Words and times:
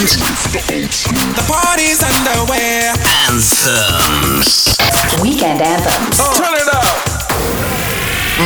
weekend. 0.00 0.88
The 1.36 1.44
party's 1.46 2.02
underway. 2.02 2.88
Anthems. 3.28 4.78
Weekend 5.20 5.60
anthems. 5.60 6.16
Oh. 6.18 6.32
Turn 6.40 6.54
it 6.56 6.68
up. 6.72 7.20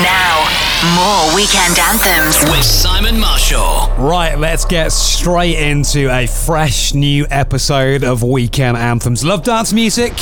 Now, 0.02 0.48
more 0.96 1.36
weekend 1.36 1.78
anthems. 1.78 2.42
With 2.50 2.64
Simon 2.64 3.20
Marshall. 3.20 3.88
Right, 3.96 4.36
let's 4.36 4.64
get 4.64 4.90
straight 4.90 5.56
into 5.56 6.10
a 6.10 6.26
fresh 6.26 6.92
new 6.92 7.24
episode 7.30 8.02
of 8.02 8.24
Weekend 8.24 8.76
Anthems. 8.76 9.24
Love 9.24 9.44
dance 9.44 9.72
music, 9.72 10.12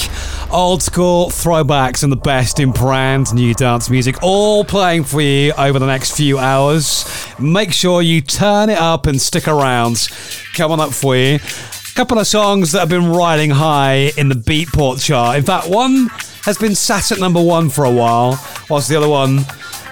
old 0.52 0.82
school 0.82 1.26
throwbacks, 1.28 2.02
and 2.02 2.12
the 2.12 2.16
best 2.16 2.60
in 2.60 2.70
brand 2.70 3.34
new 3.34 3.54
dance 3.54 3.88
music, 3.90 4.22
all 4.22 4.64
playing 4.64 5.04
for 5.04 5.20
you 5.20 5.52
over 5.58 5.78
the 5.78 5.86
next 5.86 6.16
few 6.16 6.38
hours. 6.38 7.04
Make 7.38 7.72
sure 7.72 8.02
you 8.02 8.20
turn 8.20 8.68
it 8.70 8.78
up 8.78 9.06
and 9.06 9.20
stick 9.20 9.48
around. 9.48 10.08
Coming 10.54 10.80
up 10.80 10.92
for 10.92 11.16
you. 11.16 11.36
A 11.36 11.94
couple 11.94 12.18
of 12.18 12.26
songs 12.26 12.72
that 12.72 12.80
have 12.80 12.88
been 12.88 13.10
riding 13.10 13.50
high 13.50 14.12
in 14.16 14.28
the 14.28 14.34
Beatport 14.34 15.04
chart. 15.04 15.36
In 15.36 15.44
fact, 15.44 15.68
one 15.68 16.08
has 16.44 16.58
been 16.58 16.74
sat 16.74 17.12
at 17.12 17.18
number 17.18 17.42
one 17.42 17.68
for 17.68 17.84
a 17.84 17.90
while, 17.90 18.38
whilst 18.68 18.88
the 18.88 18.96
other 18.96 19.08
one 19.08 19.38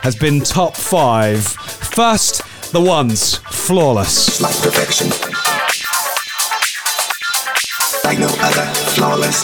has 0.02 0.16
been 0.16 0.40
top 0.40 0.76
five. 0.76 1.44
First, 1.44 2.42
the 2.72 2.80
ones, 2.80 3.36
flawless. 3.50 4.40
like 4.40 4.56
perfection. 4.62 5.08
Like 8.04 8.18
no 8.18 8.28
other, 8.40 8.66
flawless, 8.92 9.42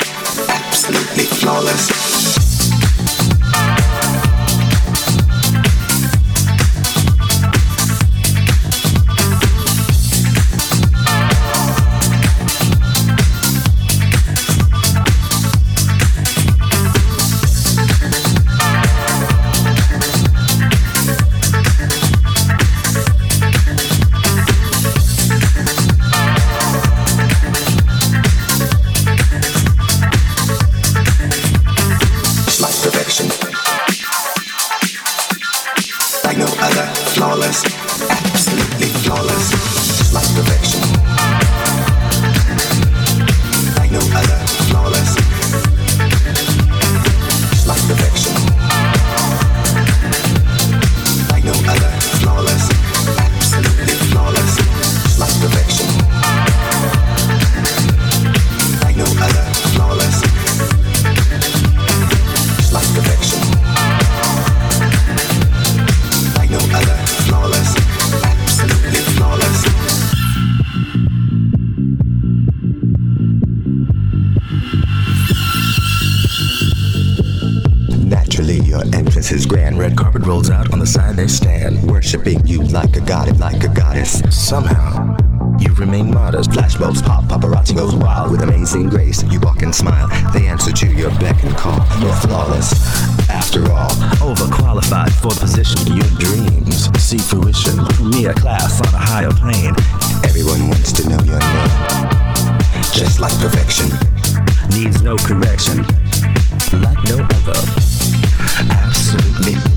absolutely 0.89 1.25
flawless. 1.25 2.16
Rolls 80.27 80.51
out 80.51 80.73
on 80.73 80.81
the 80.81 80.87
side 80.87 81.15
they 81.15 81.29
stand, 81.29 81.81
worshiping 81.89 82.45
you 82.45 82.61
like 82.65 82.97
a 82.97 83.01
god, 83.01 83.39
like 83.39 83.63
a 83.63 83.69
goddess. 83.69 84.21
Somehow, 84.31 85.17
you 85.61 85.73
remain 85.75 86.13
modest. 86.13 86.51
Flashbulbs 86.51 87.03
pop, 87.05 87.25
paparazzi 87.25 87.77
goes 87.77 87.95
wild 87.95 88.33
with 88.33 88.43
amazing 88.43 88.89
grace. 88.89 89.23
You 89.23 89.39
walk 89.41 89.63
and 89.63 89.73
smile, 89.73 90.09
they 90.33 90.47
answer 90.47 90.73
to 90.73 90.87
your 90.93 91.11
beck 91.21 91.43
and 91.45 91.57
call. 91.57 91.79
You're 92.01 92.15
flawless, 92.17 92.73
after 93.31 93.71
all. 93.71 93.91
Overqualified 94.19 95.13
for 95.23 95.33
the 95.33 95.41
position. 95.41 95.95
Your 95.95 96.11
dreams 96.19 96.91
see 97.01 97.19
fruition. 97.19 97.77
Me 98.11 98.27
a 98.27 98.35
class 98.35 98.81
on 98.81 98.93
a 98.95 98.99
higher 98.99 99.31
plane. 99.31 99.75
Everyone 100.25 100.69
wants 100.69 100.93
to 100.93 101.09
know 101.09 101.23
your 101.23 101.39
name. 101.39 101.71
Just 102.93 103.21
like 103.21 103.37
perfection. 103.39 103.87
Needs 104.71 105.03
no 105.03 105.17
correction. 105.19 105.79
Like 106.83 106.99
no 107.05 107.23
other. 107.23 107.61
Absolutely. 108.75 109.76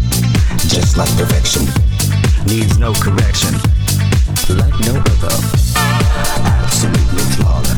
Just 0.70 0.98
like 0.98 1.10
perfection. 1.18 1.66
Needs 2.46 2.78
no 2.78 2.94
correction. 2.94 3.56
Like 4.56 4.80
no 4.86 5.02
other. 5.02 5.36
Absolutely 6.46 7.24
flawless. 7.36 7.69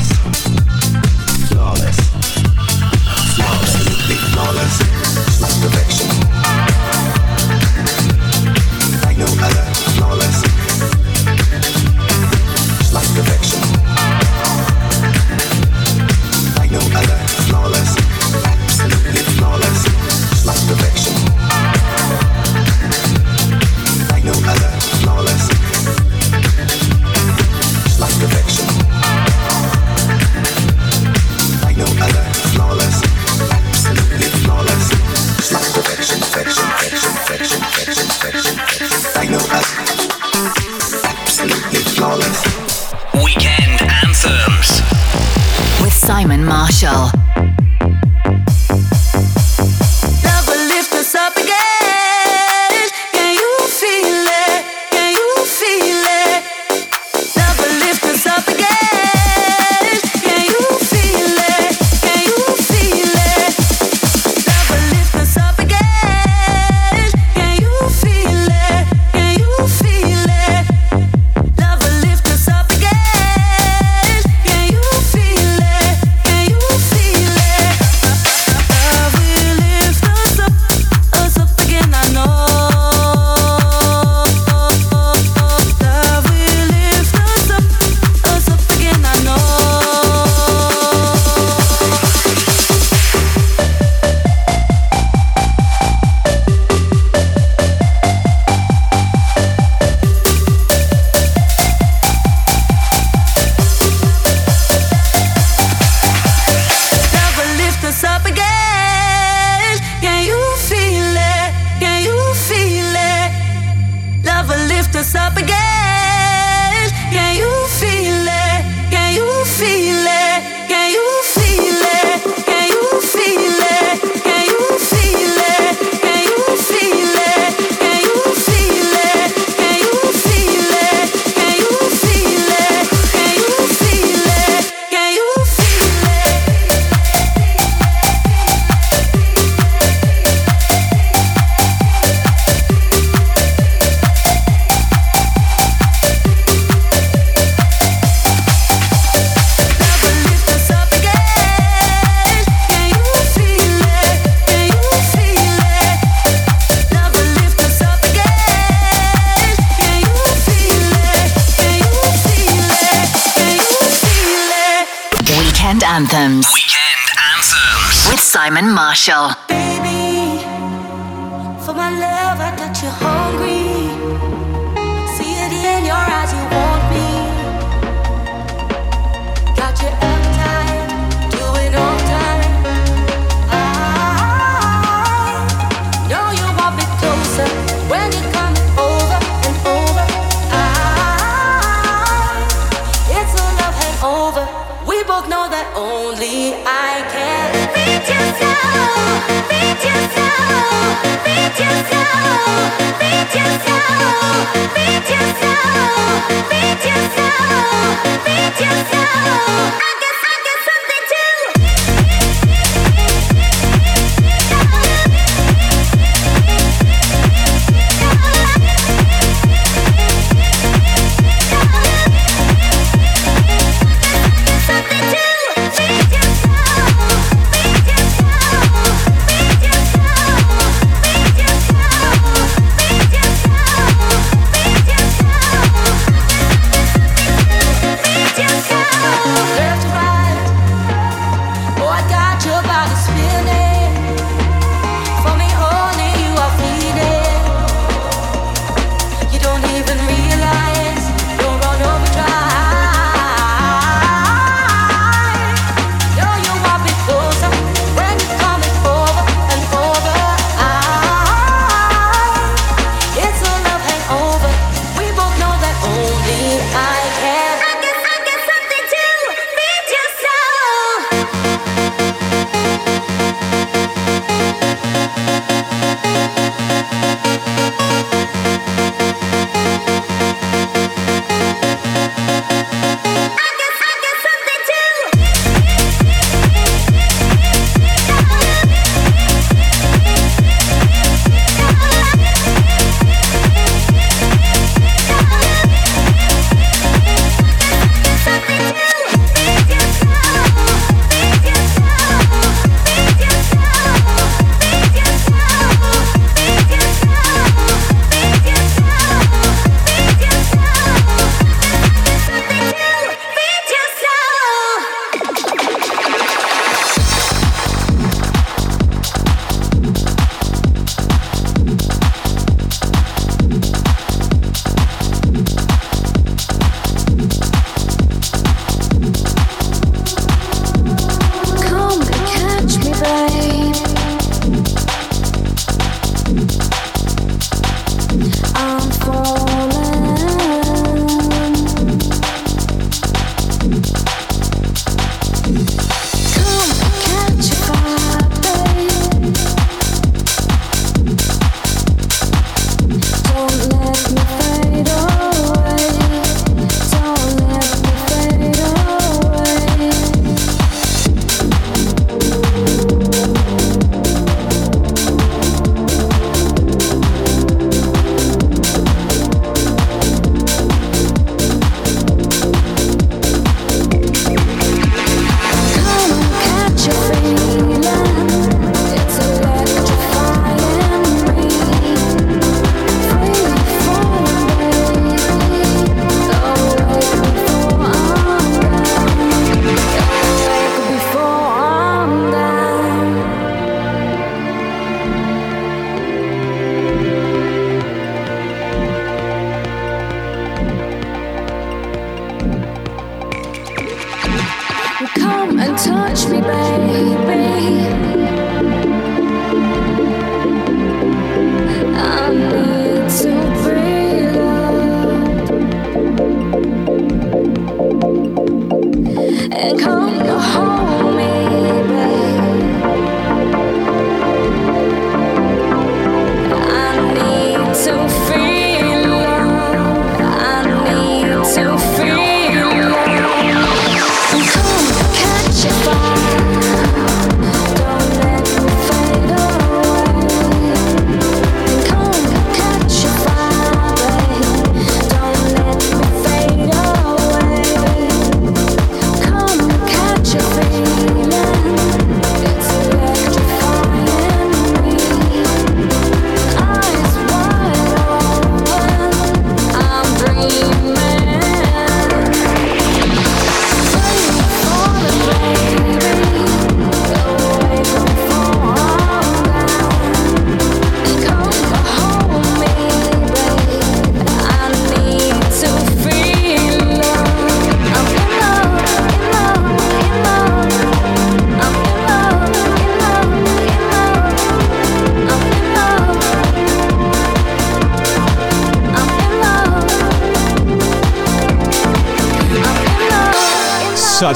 Simon 46.11 46.43
Marshall. 46.43 47.09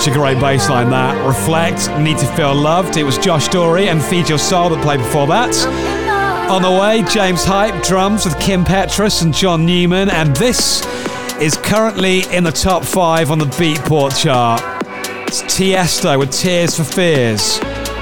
Such 0.05 0.13
a 0.13 0.17
great 0.19 0.39
bass 0.39 0.69
line 0.69 0.91
that. 0.91 1.15
Reflekt, 1.25 1.99
Need 1.99 2.19
to 2.19 2.27
Feel 2.35 2.53
Loved. 2.53 2.95
It 2.95 3.03
was 3.03 3.17
Josh 3.17 3.47
Dorey 3.47 3.87
and 3.87 3.99
Feed 4.03 4.29
Your 4.29 4.37
Soul 4.37 4.69
that 4.69 4.83
played 4.83 4.99
before 4.99 5.25
that. 5.25 5.55
On 6.47 6.61
the 6.61 6.69
way, 6.69 7.01
James 7.11 7.43
Hype, 7.43 7.83
drums 7.83 8.23
with 8.23 8.39
Kim 8.39 8.63
Petras 8.63 9.23
and 9.23 9.33
John 9.33 9.65
Newman, 9.65 10.11
and 10.11 10.35
this 10.35 10.85
is 11.41 11.57
currently 11.57 12.21
in 12.31 12.43
the 12.43 12.51
top 12.51 12.85
five 12.85 13.31
on 13.31 13.39
the 13.39 13.45
Beatport 13.45 14.21
chart. 14.21 14.61
It's 15.27 15.41
Tiesto 15.41 16.19
with 16.19 16.31
Tears 16.31 16.77
for 16.77 16.83
Fears. 16.83 17.59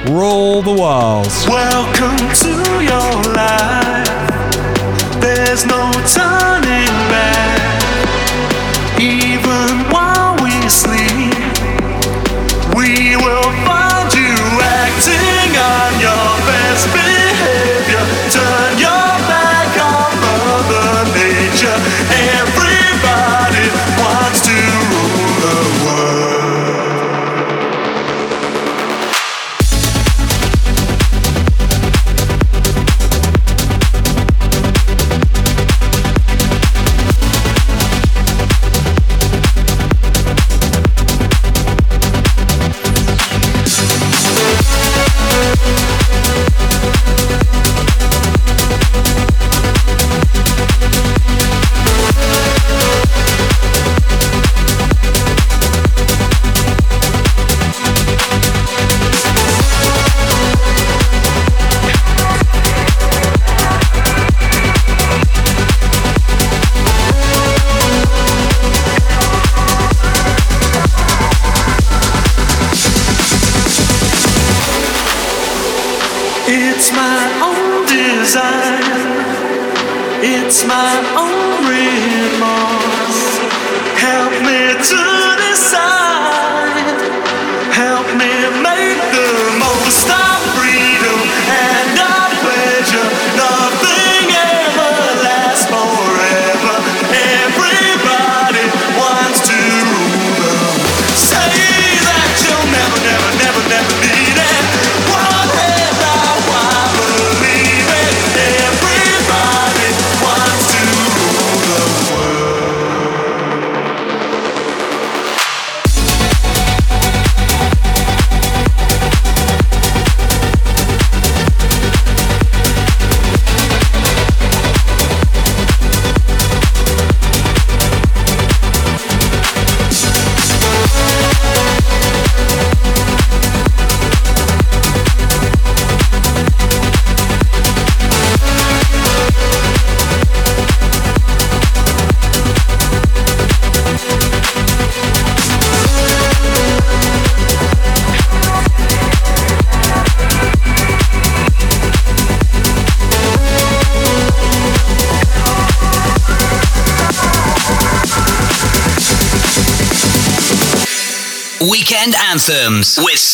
Rule 0.10 0.62
the 0.62 0.74
world. 0.74 1.28
Welcome 1.48 2.18
to 2.18 2.84
your 2.84 3.34
life. 3.34 5.22
There's 5.22 5.66
no 5.66 5.90
turning 6.12 6.88
back. 7.08 7.33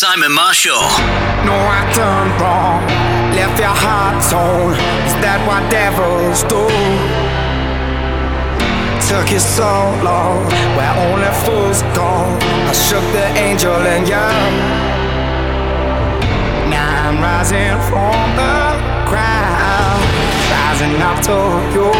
Simon 0.10 0.32
Marshall. 0.32 0.89
No, 1.46 1.54
I 1.54 1.86
done 1.94 2.30
wrong. 2.42 2.82
Left 3.38 3.60
your 3.62 3.78
heart 3.84 4.18
torn. 4.25 4.74
Is 5.06 5.13
that 5.22 5.38
what 5.46 5.62
devils 5.70 6.42
do? 6.50 6.66
Took 9.06 9.30
you 9.30 9.38
so 9.38 9.70
long, 10.01 10.50
where 10.74 10.96
only 11.06 11.30
fools 11.46 11.86
go. 11.94 12.10
I 12.10 12.74
shook 12.74 13.06
the 13.13 13.28
angel 13.38 13.78
and 13.86 14.10
young. 14.10 14.54
Now 16.74 16.89
I'm 17.06 17.22
rising 17.22 17.78
from 17.86 18.25
the 18.34 18.58
ground, 19.06 20.01
rising 20.50 20.98
up 21.06 21.22
to 21.30 21.38
you. 21.70 21.94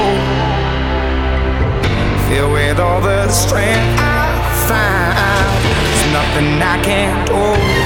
Filled 2.25 2.54
with 2.58 2.80
all 2.80 3.01
the 3.01 3.30
strength 3.30 4.01
I 4.01 4.34
find. 4.66 5.10
Nothing 6.12 6.60
I 6.60 6.82
can't 6.82 7.28
do. 7.28 7.78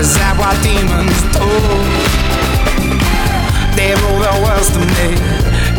Is 0.00 0.14
that 0.16 0.32
what 0.40 0.56
demons 0.64 1.20
do? 1.36 1.44
They 3.76 3.92
rule 4.00 4.24
the 4.24 4.32
world 4.40 4.64
to 4.72 4.80
me, 4.96 5.12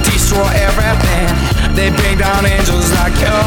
destroy 0.05 0.45
everything. 0.61 1.25
They 1.73 1.89
bring 1.89 2.21
down 2.21 2.45
angels 2.45 2.85
like 3.01 3.17
you. 3.17 3.39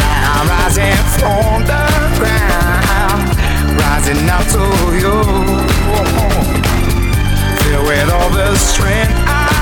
Now 0.00 0.40
I'm 0.40 0.48
rising 0.48 0.96
from 1.20 1.68
the 1.68 1.84
ground, 2.16 3.28
rising 3.76 4.24
up 4.32 4.48
to 4.56 4.64
you. 4.96 5.20
Filled 7.60 7.84
with 7.92 8.08
all 8.08 8.30
the 8.32 8.56
strength 8.56 9.12
I 9.28 9.59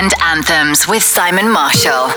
Weekend 0.00 0.22
Anthems 0.22 0.88
with 0.88 1.02
Simon 1.02 1.50
Marshall. 1.50 2.08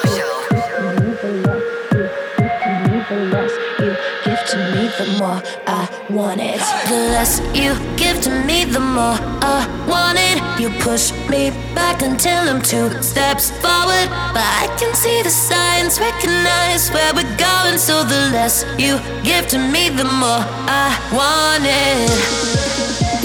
The 6.87 6.99
less 7.11 7.41
you 7.53 7.75
give 7.97 8.21
to 8.21 8.29
me, 8.45 8.63
the 8.63 8.79
more 8.79 9.17
I 9.41 9.67
want 9.85 10.17
it. 10.17 10.61
You 10.61 10.69
push 10.79 11.11
me 11.27 11.49
back 11.75 12.01
until 12.01 12.47
I'm 12.47 12.61
two 12.61 12.89
steps 13.01 13.51
forward. 13.51 14.07
But 14.31 14.47
I 14.63 14.73
can 14.79 14.95
see 14.95 15.21
the 15.21 15.29
signs, 15.29 15.99
recognize 15.99 16.89
where 16.91 17.13
we're 17.13 17.37
going. 17.37 17.77
So 17.77 18.05
the 18.05 18.29
less 18.31 18.63
you 18.77 18.97
give 19.23 19.49
to 19.49 19.57
me, 19.57 19.89
the 19.89 20.05
more 20.05 20.45
I 20.71 20.87
want 21.11 21.65
it. 21.67 22.09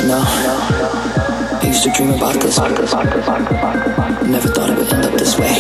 no. 0.09 0.19
no, 0.19 1.15
no 1.15 1.18
used 1.69 1.83
to 1.85 1.91
dream 1.91 2.11
about 2.11 2.35
this. 2.41 2.59
Never 2.59 4.49
thought 4.49 4.71
it 4.71 4.79
would 4.79 4.93
end 4.93 5.05
up 5.05 5.13
this 5.13 5.39
way. 5.39 5.55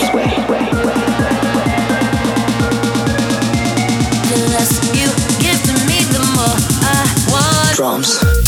Drums. 7.75 8.48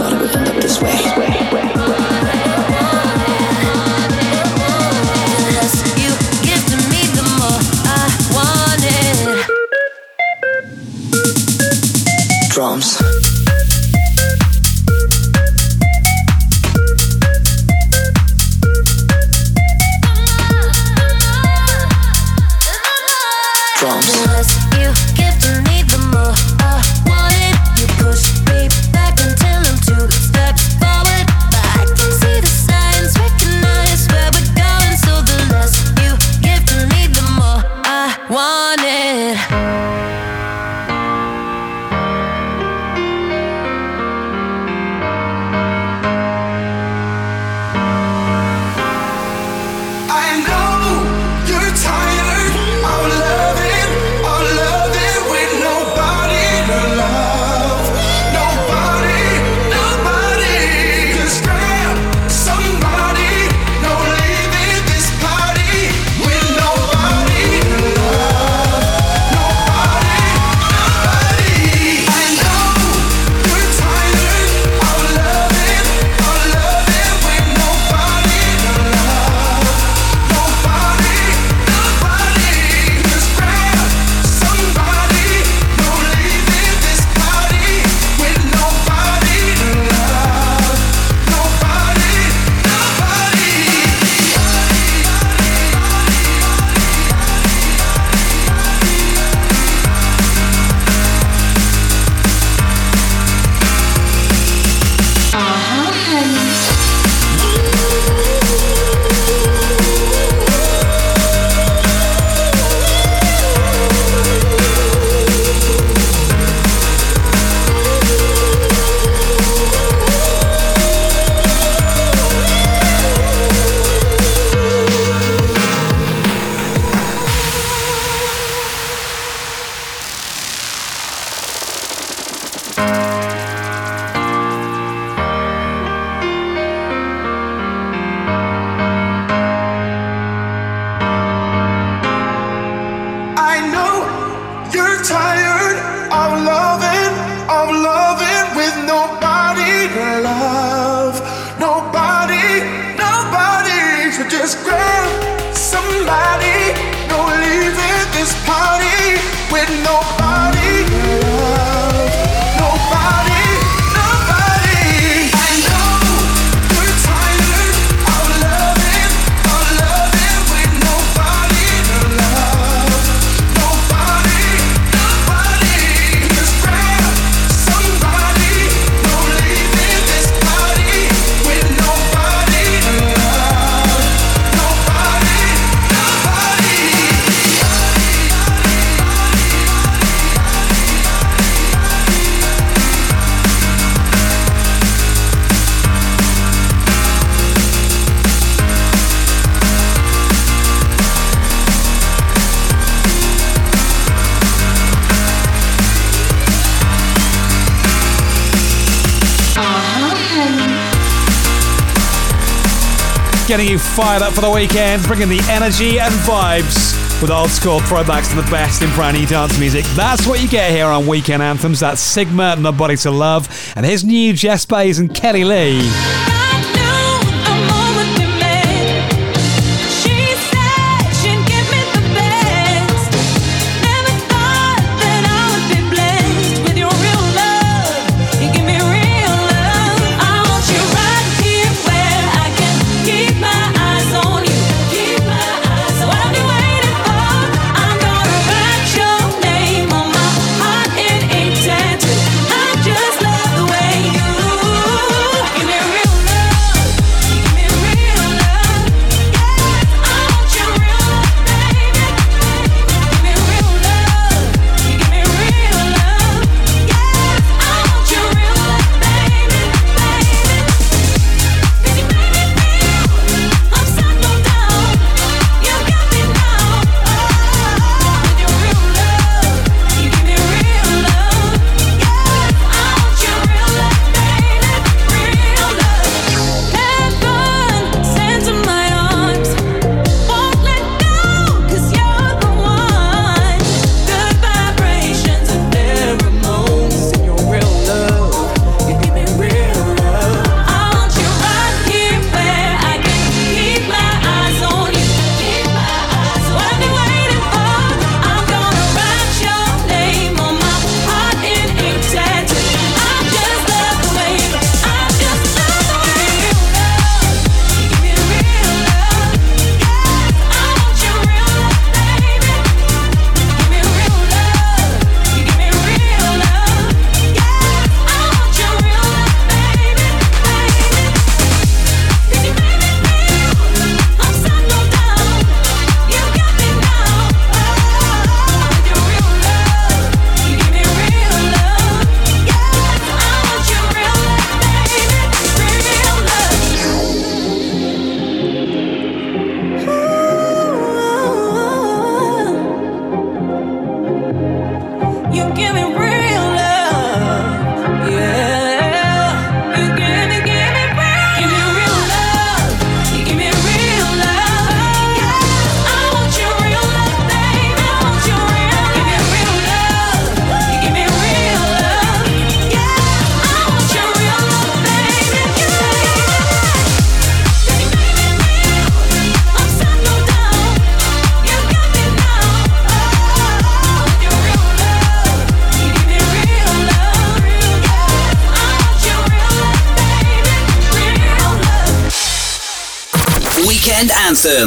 fired 213.91 214.21
up 214.21 214.31
for 214.33 214.41
the 214.41 214.49
weekend, 214.49 215.03
bringing 215.03 215.27
the 215.27 215.39
energy 215.49 215.99
and 215.99 216.13
vibes 216.25 217.21
with 217.21 217.29
old 217.29 217.49
school 217.49 217.79
throwbacks 217.81 218.29
to 218.29 218.35
the 218.35 218.49
best 218.49 218.81
in 218.81 218.89
brand 218.93 219.17
new 219.17 219.27
dance 219.27 219.59
music. 219.59 219.83
That's 219.95 220.25
what 220.25 220.41
you 220.41 220.47
get 220.47 220.71
here 220.71 220.85
on 220.85 221.05
Weekend 221.05 221.43
Anthems. 221.43 221.81
That's 221.81 221.99
Sigma, 221.99 222.55
Nobody 222.55 222.95
to 222.97 223.11
Love, 223.11 223.73
and 223.75 223.85
his 223.85 224.05
new 224.05 224.33
Jess 224.33 224.65
Bays 224.65 224.97
and 224.99 225.09
Kelli-Leigh. 225.09 226.30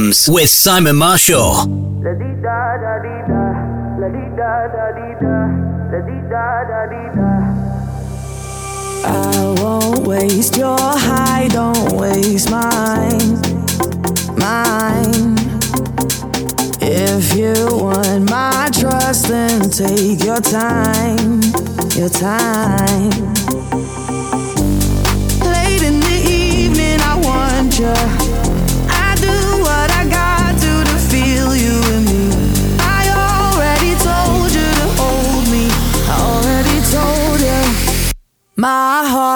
Rhythms 0.04 0.28
with 0.28 0.50
Simon 0.50 0.96
Marshall. 0.96 1.52
I 9.06 9.54
won't 9.58 10.06
waste 10.06 10.56
your 10.56 10.76
high, 10.78 11.48
don't 11.48 11.92
waste 11.92 12.50
mine, 12.50 13.40
mine. 14.36 15.36
If 16.80 17.34
you 17.34 17.54
want 17.70 18.28
my 18.28 18.68
trust, 18.72 19.28
then 19.28 19.70
take 19.70 20.22
your 20.22 20.40
time, 20.40 21.40
your 21.96 22.10
time. 22.10 23.33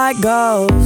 let 0.09 0.23
go. 0.23 0.78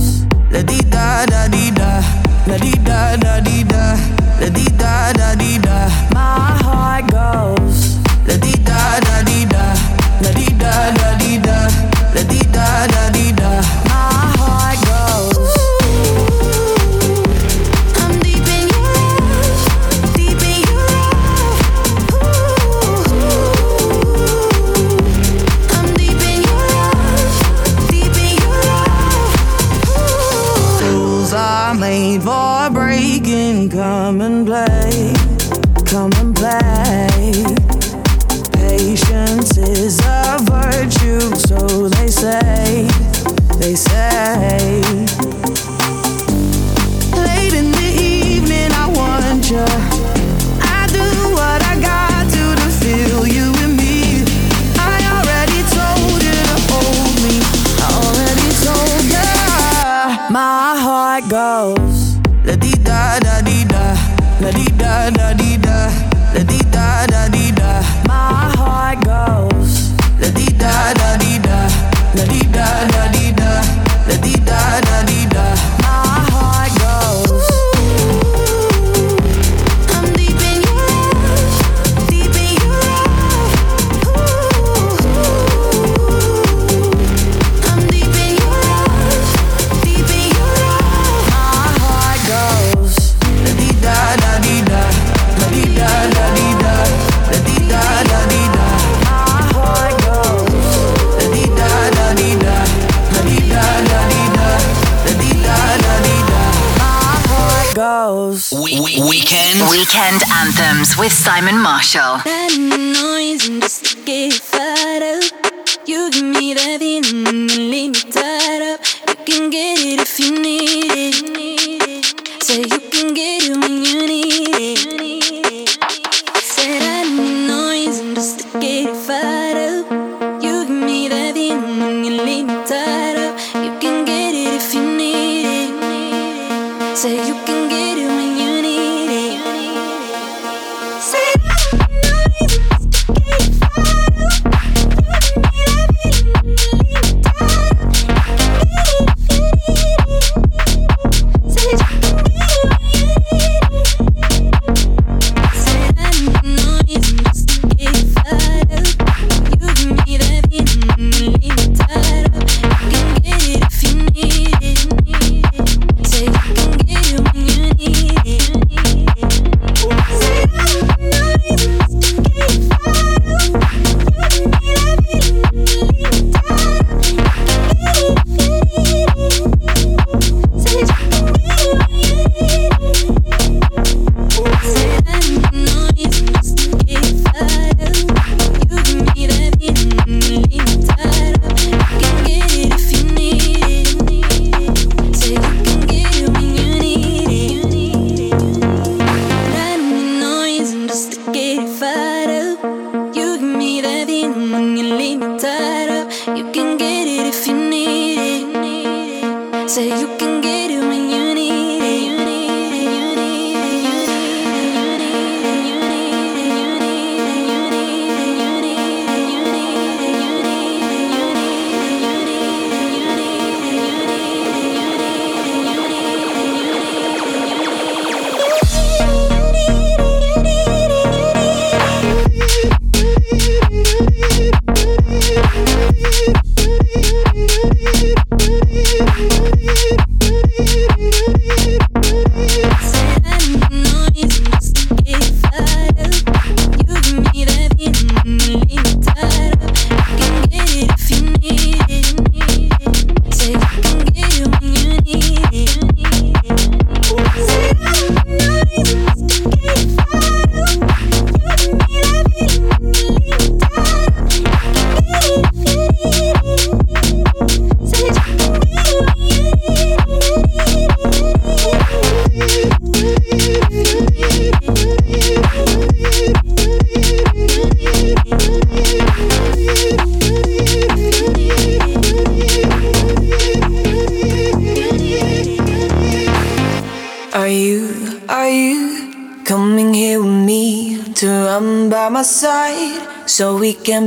Weekend 109.92 110.22
Anthems 110.32 110.96
with 110.96 111.12
Simon 111.12 111.60
Marshall. 111.60 112.22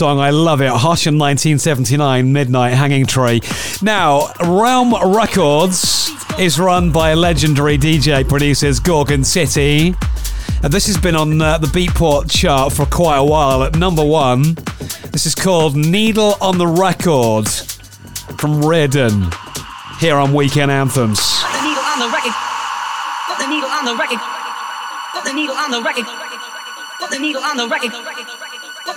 Song. 0.00 0.18
I 0.18 0.30
love 0.30 0.62
it. 0.62 0.70
HOSH 0.70 1.08
in 1.08 1.18
1979, 1.18 2.32
Midnight 2.32 2.70
Hanging 2.70 3.04
Tree. 3.04 3.42
Now, 3.82 4.32
Realm 4.42 4.94
Records 5.14 6.10
is 6.38 6.58
run 6.58 6.90
by 6.90 7.12
legendary 7.12 7.76
DJ 7.76 8.26
producers 8.26 8.80
Gorgon 8.80 9.24
City. 9.24 9.94
And 10.62 10.72
this 10.72 10.86
has 10.86 10.96
been 10.96 11.14
on 11.14 11.42
uh, 11.42 11.58
the 11.58 11.66
Beatport 11.66 12.30
chart 12.30 12.72
for 12.72 12.86
quite 12.86 13.18
a 13.18 13.24
while 13.24 13.62
at 13.62 13.76
number 13.76 14.02
one. 14.02 14.54
This 15.12 15.26
is 15.26 15.34
called 15.34 15.76
Needle 15.76 16.34
on 16.40 16.56
the 16.56 16.66
Record 16.66 17.46
from 18.40 18.62
Riordan 18.62 19.28
here 19.98 20.16
on 20.16 20.32
Weekend 20.32 20.70
Anthems. 20.70 21.20
Put 21.20 21.52
the 21.52 21.62
needle 21.62 21.84
on 21.84 21.98
the 22.00 22.08
record. 22.08 22.32
Put 23.28 23.38
the 23.38 23.48
needle 23.48 23.68
on 23.68 23.84
the 23.84 23.94
record. 23.96 24.18
Put 25.12 25.24
the 25.24 25.34
needle 25.34 25.56
on 25.56 25.70
the 25.70 25.82
record. 25.82 26.06
Put 27.00 27.10
the 27.10 27.18
needle 27.18 27.42
on 27.42 27.58
the 27.58 27.68
record. 27.68 27.92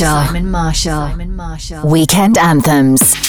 Marshall. 0.00 0.26
Simon 0.26 0.50
Marshall. 0.50 1.08
Simon 1.08 1.36
Marshall. 1.36 1.86
Weekend 1.86 2.38
Anthems. 2.38 3.19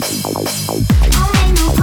I 0.00 1.52
know 1.56 1.77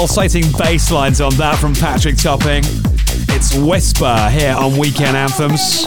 pulsating 0.00 0.50
bass 0.52 0.90
lines 0.90 1.20
on 1.20 1.30
that 1.34 1.58
from 1.58 1.74
Patrick 1.74 2.16
Topping. 2.16 2.64
It's 3.36 3.54
Whisper 3.54 4.30
here 4.30 4.54
on 4.54 4.78
Weekend 4.78 5.14
Anthems. 5.14 5.84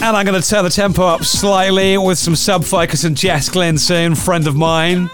And 0.00 0.16
I'm 0.16 0.24
going 0.24 0.40
to 0.40 0.48
turn 0.48 0.62
the 0.62 0.70
tempo 0.70 1.04
up 1.04 1.24
slightly 1.24 1.98
with 1.98 2.16
some 2.16 2.36
Sub 2.36 2.62
Focus 2.62 3.02
and 3.02 3.16
Jess 3.16 3.48
Glynne 3.48 3.78
soon, 3.78 4.14
friend 4.14 4.46
of 4.46 4.54
mine. 4.54 5.10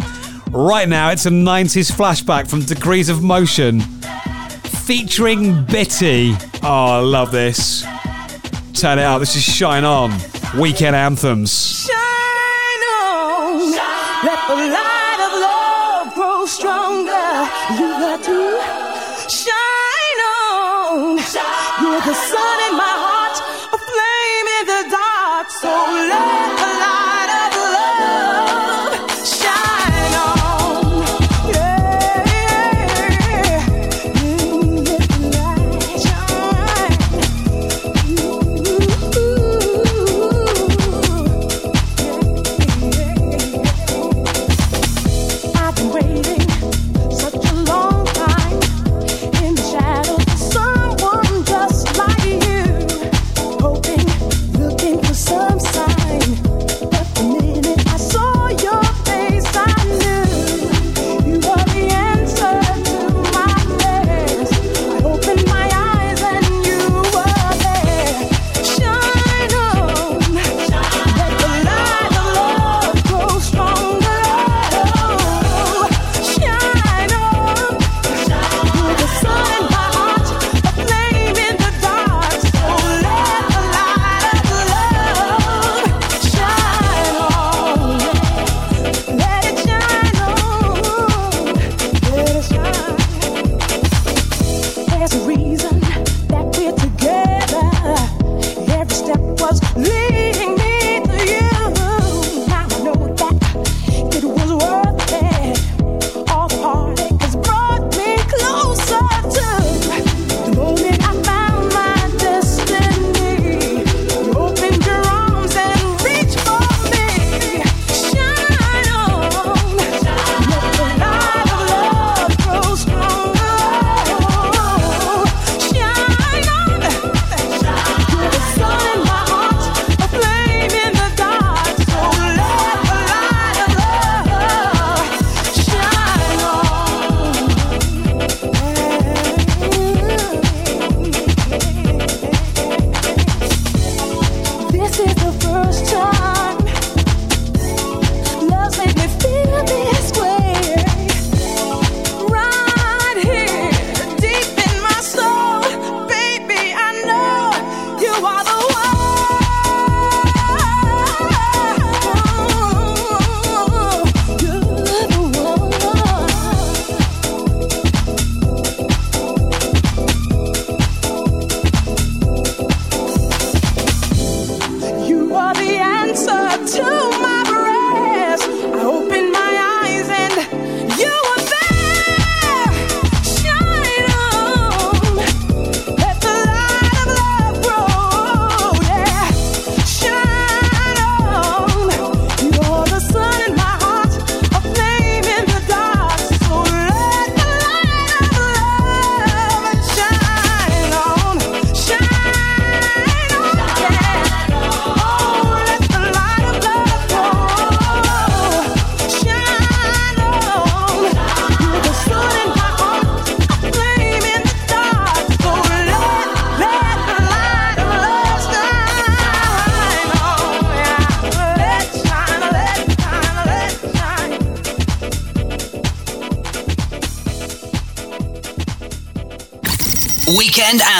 Right 0.50 0.86
now, 0.86 1.08
it's 1.08 1.24
a 1.24 1.30
90s 1.30 1.90
flashback 1.90 2.50
from 2.50 2.60
Degrees 2.60 3.08
of 3.08 3.22
Motion 3.22 3.80
featuring 3.80 5.64
Biti. 5.64 6.34
Oh, 6.62 6.68
I 6.68 6.98
love 6.98 7.32
this. 7.32 7.82
Turn 8.74 8.98
it 8.98 9.04
up. 9.04 9.20
This 9.20 9.36
is 9.36 9.42
Shine 9.42 9.84
On 9.84 10.12
Weekend 10.58 10.94
Anthems. 10.94 11.86
Shine 11.86 11.94
on. 11.94 13.72
Shine. 13.72 14.26
Let 14.26 14.48
the 14.48 14.54
light 14.70 14.93
Cause 22.04 22.34
I 22.36 22.53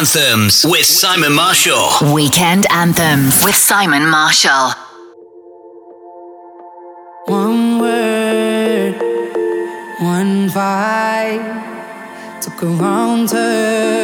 Anthems 0.05 0.67
with 0.67 0.85
Simon 0.85 1.33
Marshall. 1.33 2.13
Weekend 2.13 2.67
Anthems 2.71 3.43
with 3.43 3.55
Simon 3.55 4.07
Marshall. 4.07 4.73
One 7.25 7.79
word, 7.79 8.97
one 10.01 10.51
vibe, 10.51 12.43
took 12.43 12.61
a 12.61 12.67
wrong 12.67 13.27
turn 13.27 14.04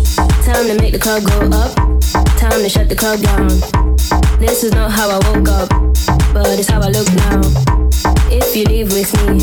Time 0.51 0.67
to 0.67 0.75
make 0.81 0.91
the 0.91 0.99
club 0.99 1.23
go 1.23 1.47
up. 1.55 1.71
Time 2.37 2.61
to 2.61 2.67
shut 2.67 2.89
the 2.89 2.95
club 2.95 3.21
down. 3.21 3.47
This 4.37 4.65
is 4.65 4.73
not 4.73 4.91
how 4.91 5.07
I 5.07 5.15
woke 5.31 5.47
up, 5.47 5.69
but 6.33 6.59
it's 6.59 6.67
how 6.67 6.81
I 6.81 6.89
look 6.89 7.07
now. 7.23 7.39
If 8.29 8.53
you 8.53 8.65
leave 8.65 8.91
with 8.91 9.15
me, 9.23 9.39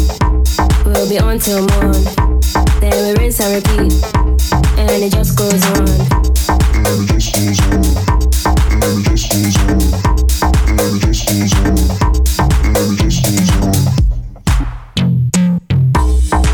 we'll 0.85 1.09
be 1.09 1.19
on 1.19 1.39
till 1.39 1.65
morn. 1.65 2.05
Then 2.85 2.93
we 2.93 3.25
rinse 3.25 3.41
and 3.41 3.57
repeat, 3.57 3.97
and 4.77 5.03
it 5.03 5.11
just 5.11 5.33
goes 5.39 5.65
on. 5.81 5.89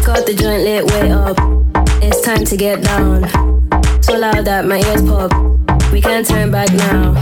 Got 0.07 0.27
the 0.27 0.35
joint 0.39 0.63
lit 0.63 0.85
way 0.93 1.11
up. 1.11 1.37
It's 2.01 2.21
time 2.21 2.45
to 2.45 2.57
get 2.57 2.85
down. 2.85 3.34
Loud 4.45 4.63
that 4.63 4.67
my 4.67 4.77
ears 4.77 5.03
pop. 5.03 5.33
We 5.91 6.01
can't 6.01 6.27
turn 6.27 6.51
back 6.51 6.71
now. 6.73 7.15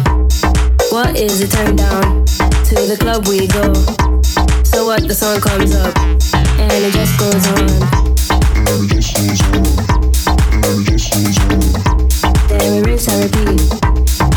What 0.91 1.16
is 1.16 1.39
the 1.39 1.47
turn 1.47 1.77
down? 1.77 2.25
To 2.25 2.75
the 2.75 2.97
club 2.99 3.29
we 3.29 3.47
go. 3.47 3.73
So 4.64 4.87
what 4.87 5.07
the 5.07 5.14
song 5.14 5.41
comes 5.41 5.75
up 5.75 5.97
and 6.59 6.73
it 6.73 6.93
just 6.93 7.18
goes 7.20 7.47
on. 7.47 7.66
Then 12.49 12.73
we 12.73 12.91
rinse 12.91 13.09
and 13.09 13.23
repeat, 13.25 13.61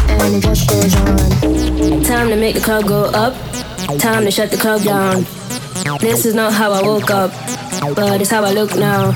and 0.09 0.35
it 0.35 0.43
just 0.43 0.69
goes 0.69 0.95
on. 0.95 2.03
Time 2.03 2.29
to 2.29 2.35
make 2.35 2.55
the 2.55 2.61
club 2.61 2.85
go 2.85 3.05
up. 3.05 3.33
Time 3.99 4.25
to 4.25 4.31
shut 4.31 4.51
the 4.51 4.57
club 4.57 4.83
down. 4.83 5.25
This 5.99 6.25
is 6.25 6.35
not 6.35 6.53
how 6.53 6.71
I 6.71 6.81
woke 6.83 7.09
up, 7.09 7.31
but 7.95 8.21
it's 8.21 8.29
how 8.29 8.43
I 8.43 8.51
look 8.51 8.75
now. 8.75 9.15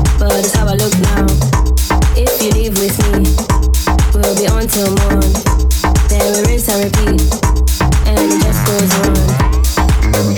but 0.21 0.37
it's 0.37 0.53
how 0.53 0.67
I 0.67 0.75
look 0.75 0.93
now. 1.09 1.25
If 2.15 2.43
you 2.43 2.51
leave 2.51 2.77
with 2.77 2.95
me, 3.09 3.25
we'll 4.13 4.35
be 4.37 4.45
on 4.53 4.67
till 4.67 4.93
morn. 5.01 5.21
Then 6.09 6.33
we 6.33 6.41
rinse 6.45 6.69
and 6.69 6.83
repeat, 6.85 7.21
and 8.05 8.19
it 8.29 8.39
just 8.45 8.61
goes 8.69 8.93
on. 9.01 9.13
Then 10.11 10.23
we 10.29 10.33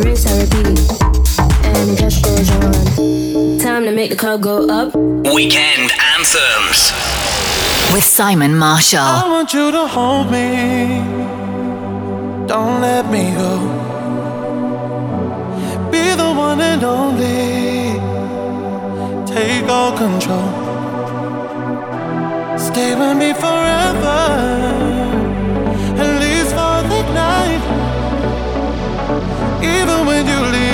rinse 0.00 0.24
and 0.24 0.36
repeat, 0.40 0.80
and 1.68 1.84
it 1.90 1.96
just 1.98 2.24
goes 2.24 2.48
on. 2.52 2.72
Time 3.58 3.84
to 3.84 3.92
make 3.92 4.08
the 4.08 4.16
club 4.16 4.40
go 4.40 4.66
up. 4.70 4.94
Weekend 4.96 5.92
anthems. 6.16 6.90
With 7.92 8.04
Simon 8.04 8.56
Marshall. 8.56 9.00
I 9.00 9.28
want 9.28 9.52
you 9.52 9.70
to 9.70 9.86
hold 9.86 10.30
me. 10.30 11.02
Don't 12.46 12.80
let 12.80 13.10
me 13.10 13.34
go. 13.34 13.81
One 16.52 16.60
and 16.60 16.84
only. 16.84 17.96
Take 19.24 19.66
all 19.70 19.92
control. 19.96 20.50
Stay 22.58 22.94
with 22.94 23.16
me 23.16 23.32
forever. 23.44 24.20
At 26.02 26.10
least 26.22 26.50
for 26.58 26.76
the 26.92 27.02
night. 27.24 27.64
Even 29.76 29.98
when 30.04 30.26
you 30.26 30.40
leave 30.54 30.71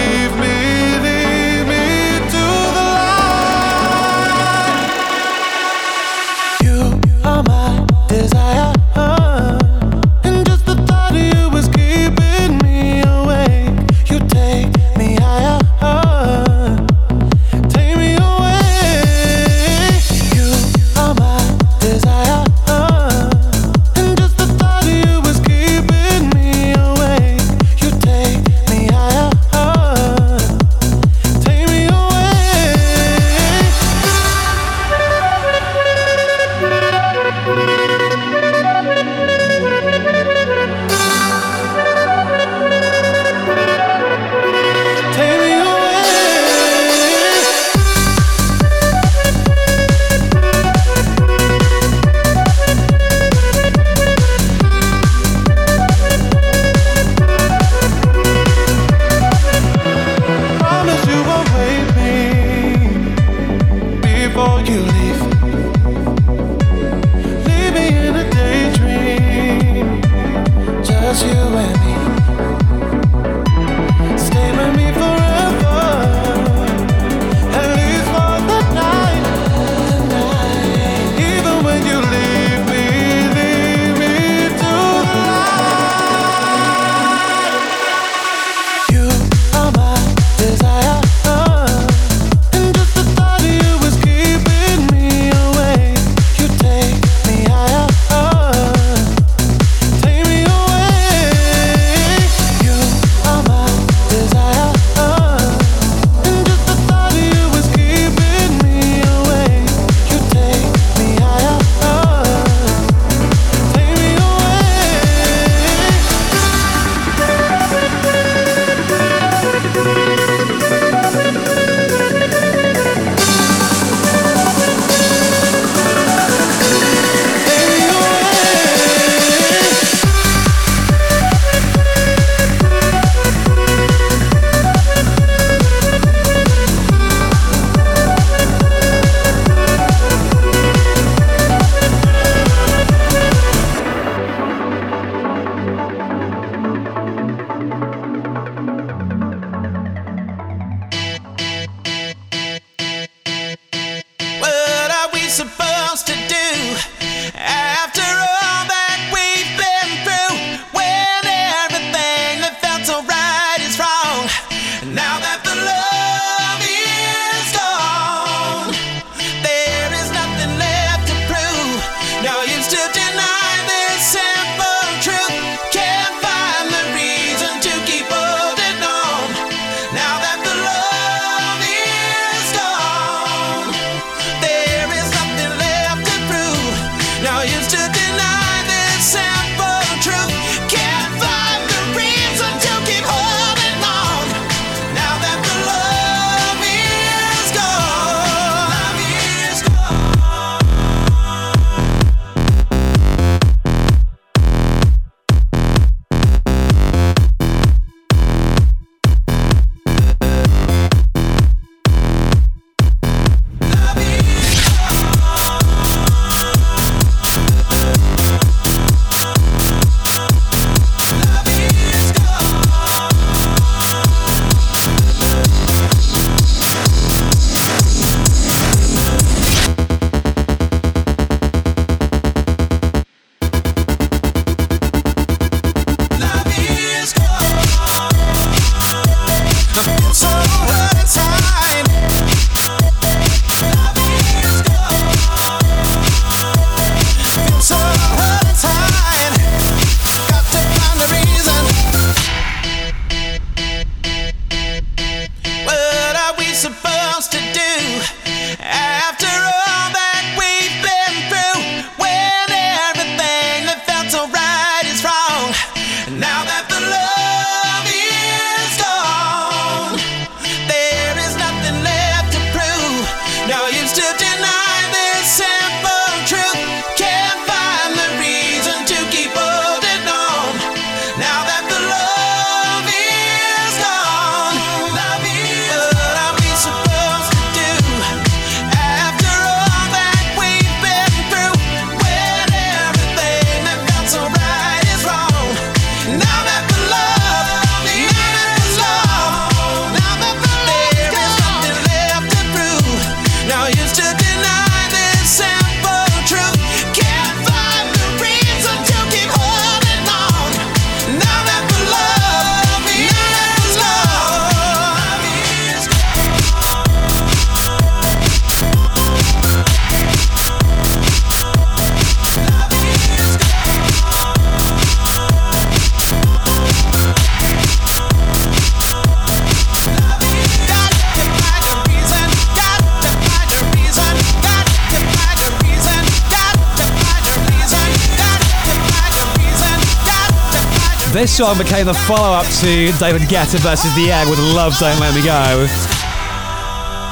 song 341.39 341.57
became 341.57 341.87
the 341.87 341.95
follow 341.95 342.37
up 342.37 342.45
to 342.47 342.91
David 342.99 343.23
Guetta 343.29 343.61
versus 343.61 343.95
The 343.95 344.11
Egg 344.11 344.29
with 344.29 344.41
Love 344.41 344.77
Don't 344.81 344.99
Let 344.99 345.15
Me 345.15 345.23
Go. 345.23 345.69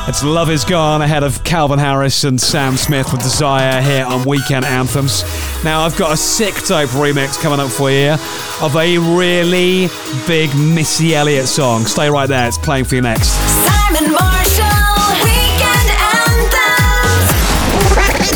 It's 0.09 0.24
Love 0.24 0.51
Is 0.51 0.64
Gone 0.64 1.01
ahead 1.01 1.22
of 1.22 1.45
Calvin 1.45 1.79
Harris 1.79 2.24
and 2.24 2.41
Sam 2.41 2.77
Smith 2.77 3.12
with 3.12 3.22
Desire 3.22 3.81
here 3.81 4.05
on 4.05 4.24
Weekend 4.24 4.64
Anthems. 4.64 5.22
Now, 5.62 5.83
I've 5.83 5.97
got 5.97 6.12
a 6.12 6.16
sick 6.16 6.55
dope 6.66 6.91
remix 6.91 7.41
coming 7.41 7.61
up 7.61 7.70
for 7.70 7.89
you 7.89 8.16
of 8.62 8.74
a 8.74 8.99
really 8.99 9.87
big 10.27 10.53
Missy 10.57 11.14
Elliott 11.14 11.47
song. 11.47 11.85
Stay 11.85 12.11
right 12.11 12.29
there, 12.29 12.49
it's 12.49 12.59
playing 12.59 12.87
for 12.87 12.97
you 12.97 13.03
next. 13.03 13.29
Simon 13.29 14.11
Marshall, 14.11 15.22
Weekend 15.22 15.91
Anthems. 16.27 17.31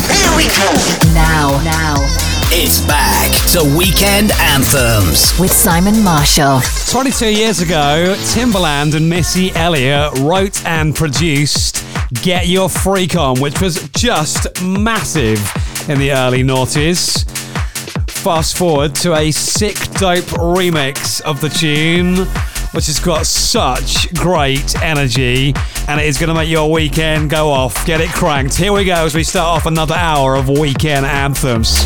Here 0.07 0.31
we 0.37 0.47
go. 0.55 0.71
Now, 1.13 1.61
now. 1.65 1.95
It's 2.53 2.79
back 2.87 3.00
to 3.51 3.75
Weekend 3.77 4.31
Anthems 4.39 5.37
with 5.37 5.51
Simon 5.51 6.01
Marshall. 6.05 6.61
22 6.89 7.35
years 7.35 7.59
ago, 7.59 8.15
Timbaland 8.33 8.95
and 8.95 9.09
Missy 9.09 9.51
Elliott 9.55 10.17
wrote 10.19 10.65
and 10.65 10.95
produced 10.95 11.83
Get 12.21 12.47
Your 12.47 12.69
Freak 12.69 13.17
On, 13.17 13.37
which 13.41 13.59
was 13.59 13.89
just 13.89 14.47
massive 14.63 15.39
in 15.89 15.99
the 15.99 16.13
early 16.13 16.43
noughties. 16.43 17.29
Fast 18.09 18.55
forward 18.55 18.95
to 18.95 19.15
a 19.15 19.31
sick 19.31 19.75
dope 19.95 20.23
remix 20.39 21.19
of 21.23 21.41
the 21.41 21.49
tune, 21.49 22.25
which 22.73 22.85
has 22.85 23.01
got 23.01 23.25
such 23.25 24.13
great 24.13 24.81
energy 24.81 25.53
and 25.89 25.99
it 25.99 26.05
is 26.05 26.17
going 26.17 26.29
to 26.29 26.35
make 26.35 26.47
your 26.47 26.71
weekend 26.71 27.29
go 27.29 27.49
off. 27.49 27.85
Get 27.85 27.99
it 27.99 28.11
cranked. 28.11 28.55
Here 28.55 28.71
we 28.71 28.85
go 28.85 29.03
as 29.03 29.13
we 29.13 29.25
start 29.25 29.57
off 29.57 29.65
another 29.65 29.95
hour 29.95 30.35
of 30.35 30.47
Weekend 30.47 31.05
Anthems. 31.05 31.85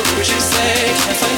what 0.00 0.28
you 0.28 0.40
say. 0.40 1.33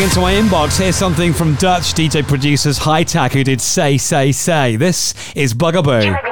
coming 0.00 0.08
into 0.08 0.20
my 0.20 0.32
inbox. 0.32 0.78
Here's 0.78 0.96
something 0.96 1.34
from 1.34 1.56
Dutch 1.56 1.92
DJ 1.92 2.26
producers 2.26 2.78
Hi-Tack, 2.78 3.32
who 3.32 3.44
did 3.44 3.60
Say, 3.60 3.98
Say, 3.98 4.32
Say. 4.32 4.76
This 4.76 5.14
is 5.34 5.52
Bug 5.52 5.76
A 5.76 5.82
Boo. 5.82 6.29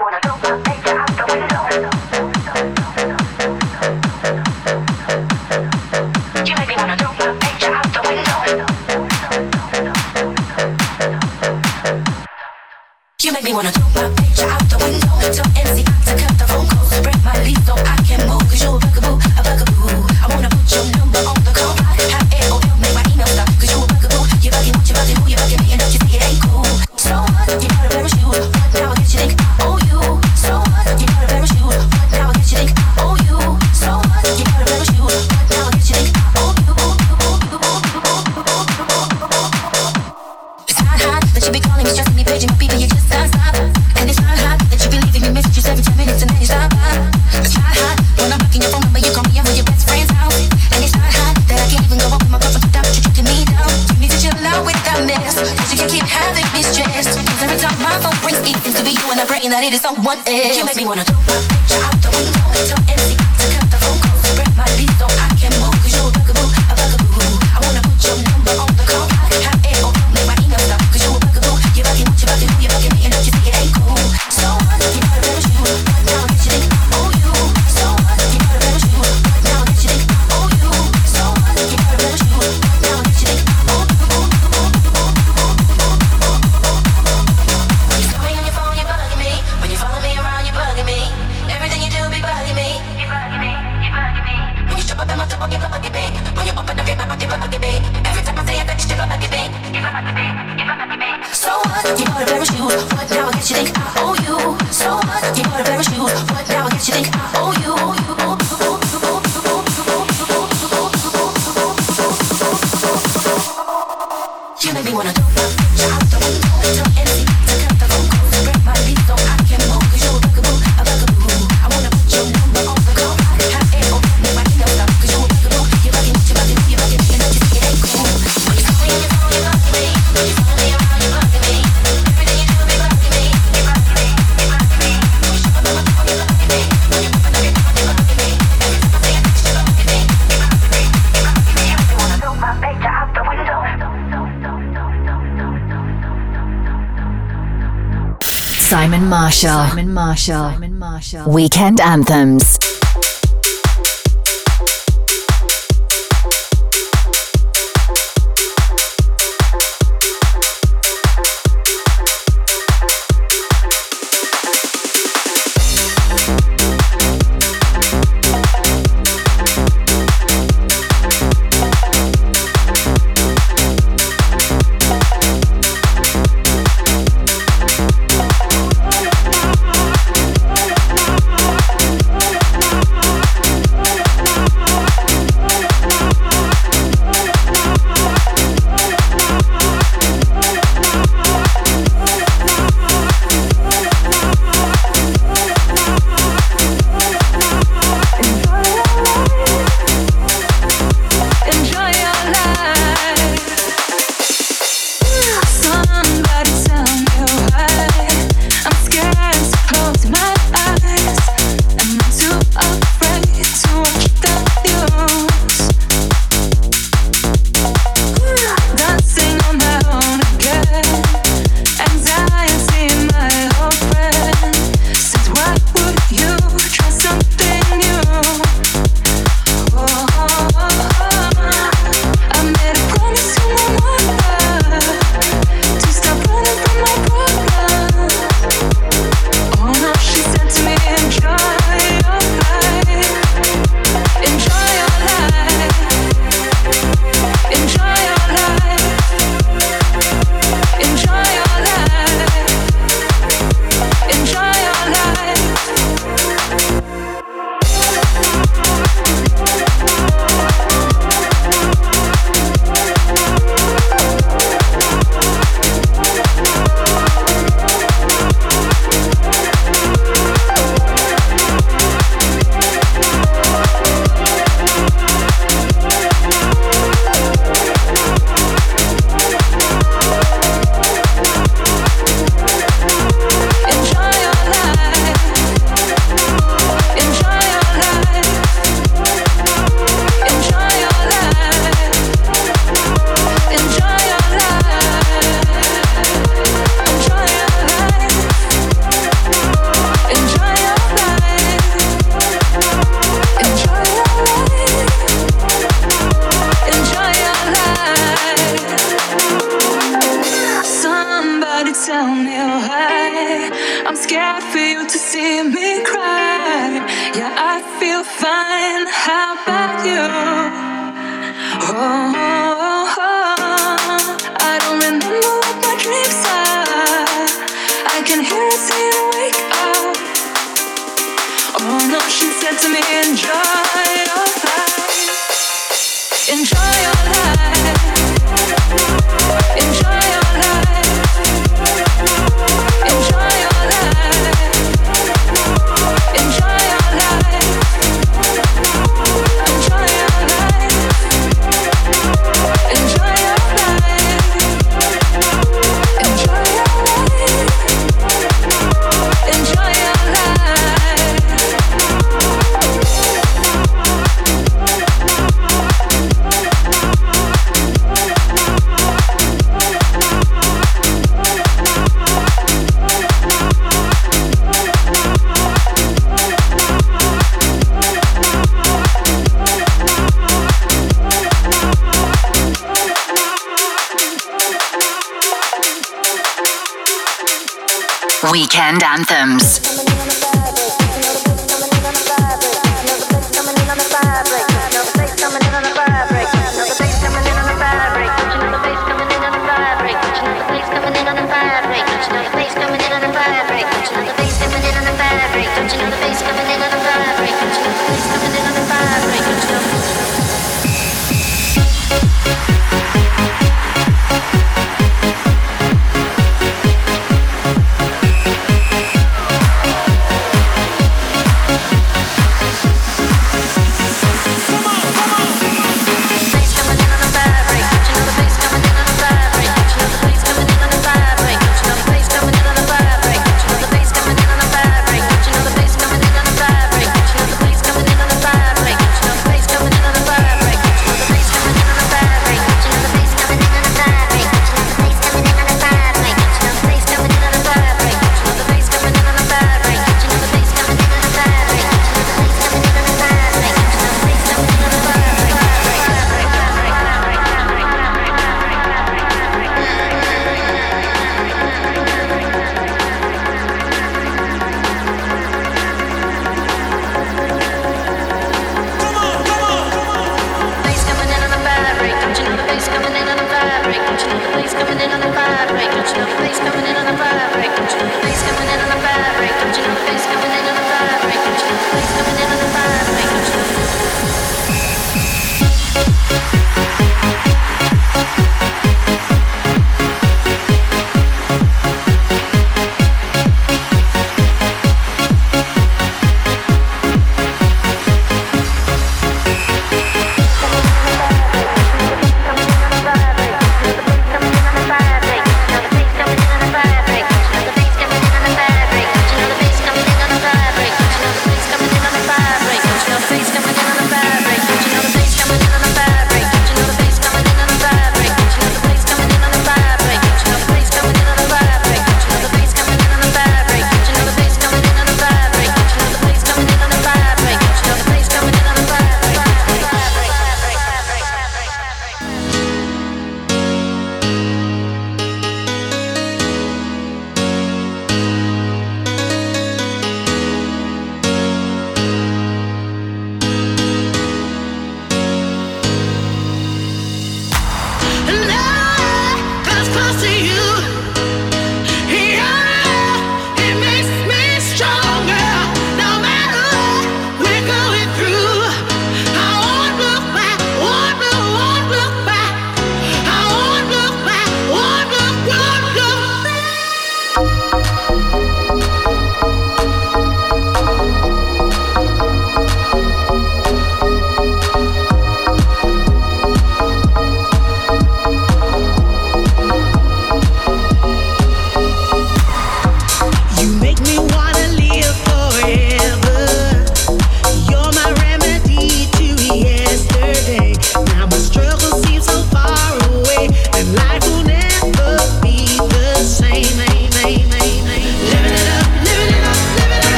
Marshall. 149.28 149.68
Simon 149.68 149.92
Marshall. 149.92 150.52
Simon 150.52 150.78
Marshall. 150.78 151.30
Weekend 151.30 151.82
Anthems. 151.82 152.58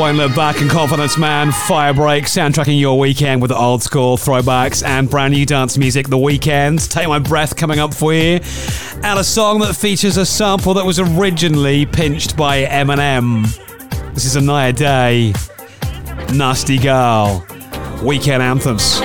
Won't 0.00 0.16
Look 0.16 0.34
Back 0.34 0.62
and 0.62 0.70
Confidence 0.70 1.18
Man, 1.18 1.48
Firebreak, 1.48 2.22
soundtracking 2.22 2.80
your 2.80 2.98
weekend 2.98 3.42
with 3.42 3.52
old 3.52 3.82
school 3.82 4.16
throwbacks 4.16 4.82
and 4.82 5.10
brand 5.10 5.34
new 5.34 5.44
dance 5.44 5.76
music. 5.76 6.08
The 6.08 6.16
Weeknd, 6.16 6.90
Take 6.90 7.06
My 7.06 7.18
Breath 7.18 7.54
coming 7.54 7.78
up 7.78 7.92
for 7.92 8.14
you, 8.14 8.40
and 9.02 9.18
a 9.18 9.22
song 9.22 9.58
that 9.60 9.76
features 9.76 10.16
a 10.16 10.24
sample 10.24 10.72
that 10.72 10.86
was 10.86 10.98
originally 10.98 11.84
pinched 11.84 12.34
by 12.34 12.64
Eminem. 12.64 13.44
This 14.14 14.24
is 14.24 14.36
a 14.36 14.40
Inaya 14.40 14.74
Day, 14.74 15.34
Nasty 16.34 16.78
Girl, 16.78 17.46
Weekend 18.02 18.42
Anthems. 18.42 19.02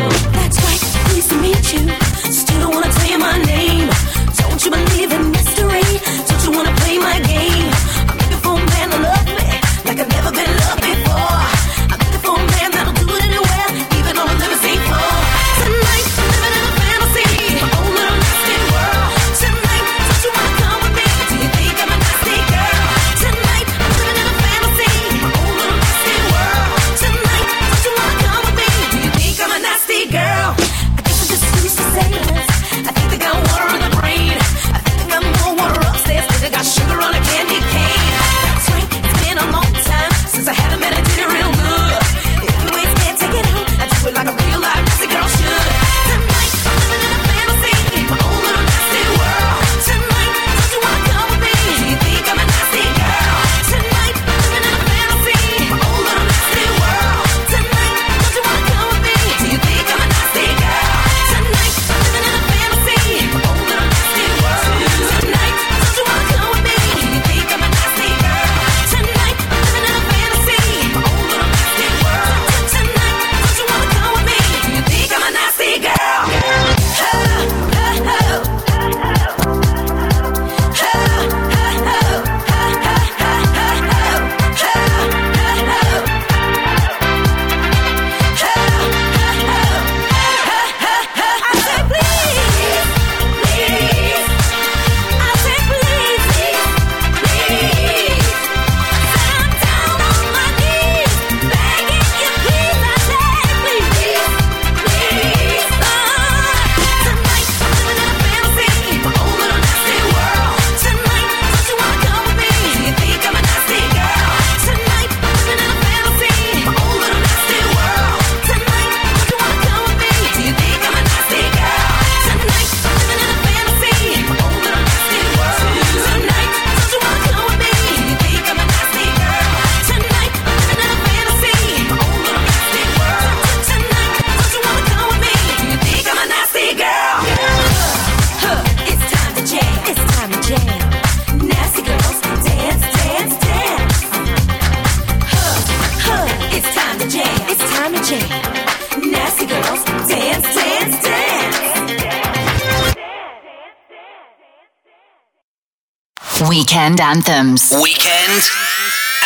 Weekend 156.96 157.18
Anthems. 157.18 157.74
Weekend 157.84 158.42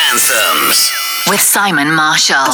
Anthems. 0.09 0.91
With 1.27 1.39
Simon 1.39 1.93
Marshall. 1.93 2.45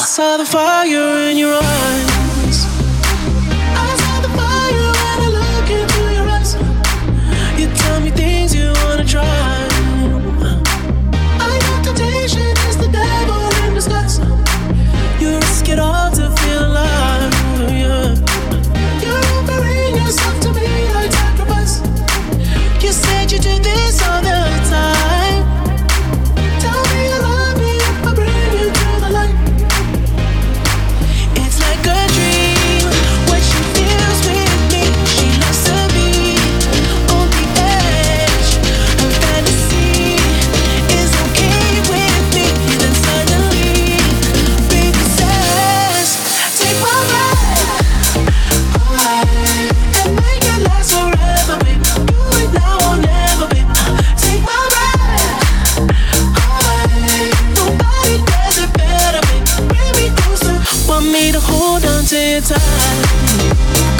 me 61.20 61.32
to 61.32 61.40
hold 61.40 61.84
on 61.84 62.04
to 62.04 62.16
your 62.16 62.40
time. 62.42 63.95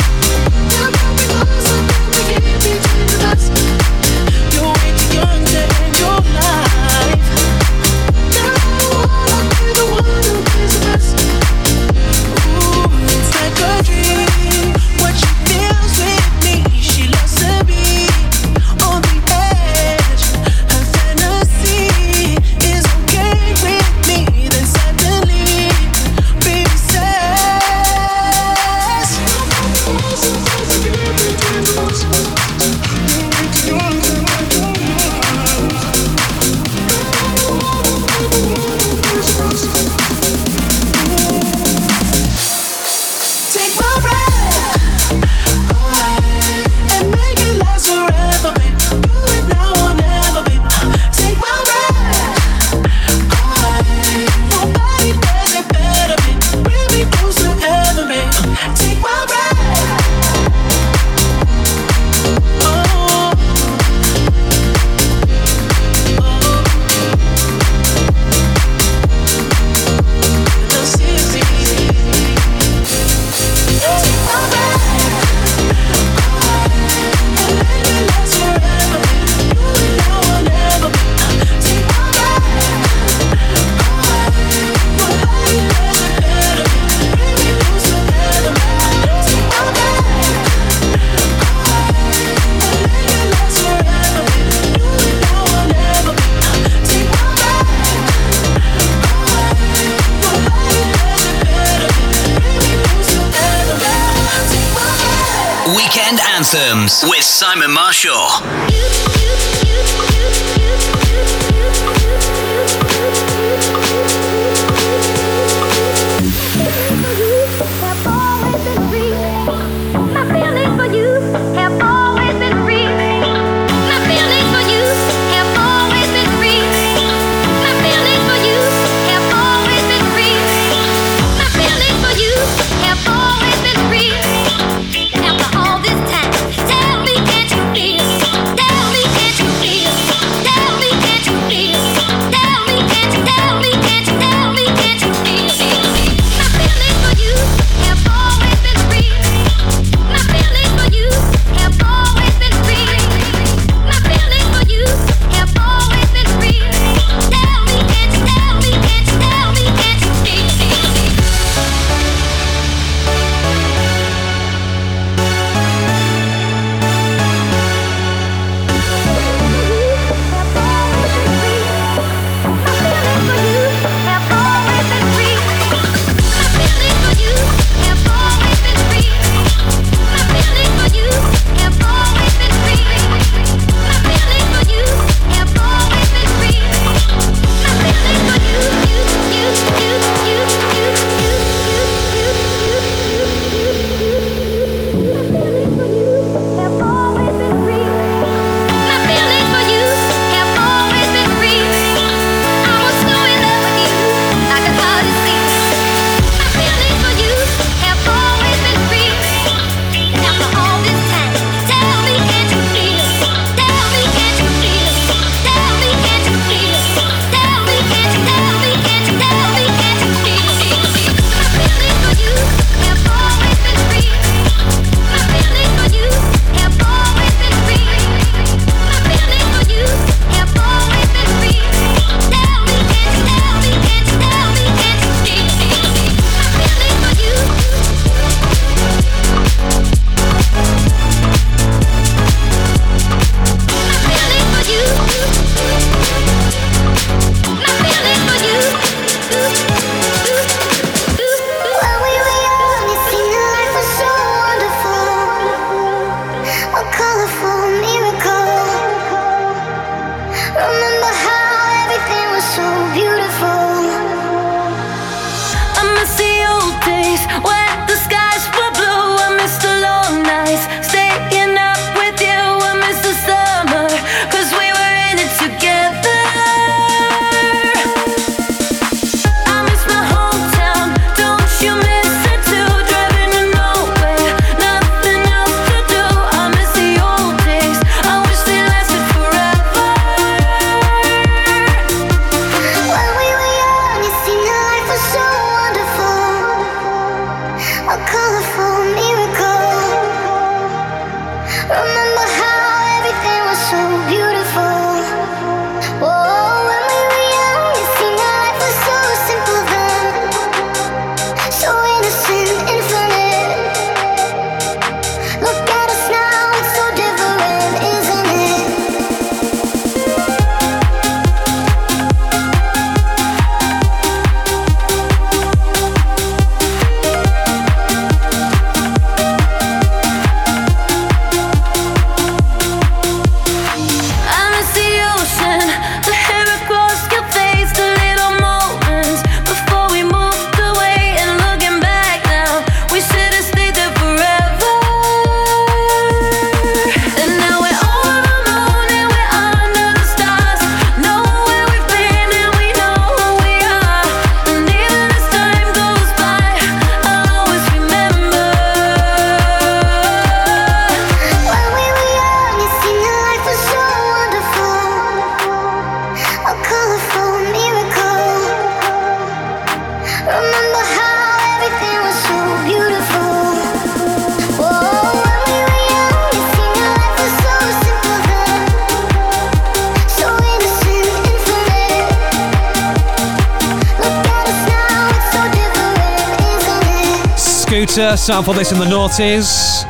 Sample 388.27 388.55
this 388.55 388.73
in 388.73 388.81
the 388.81 388.85
noughties. 388.87 389.87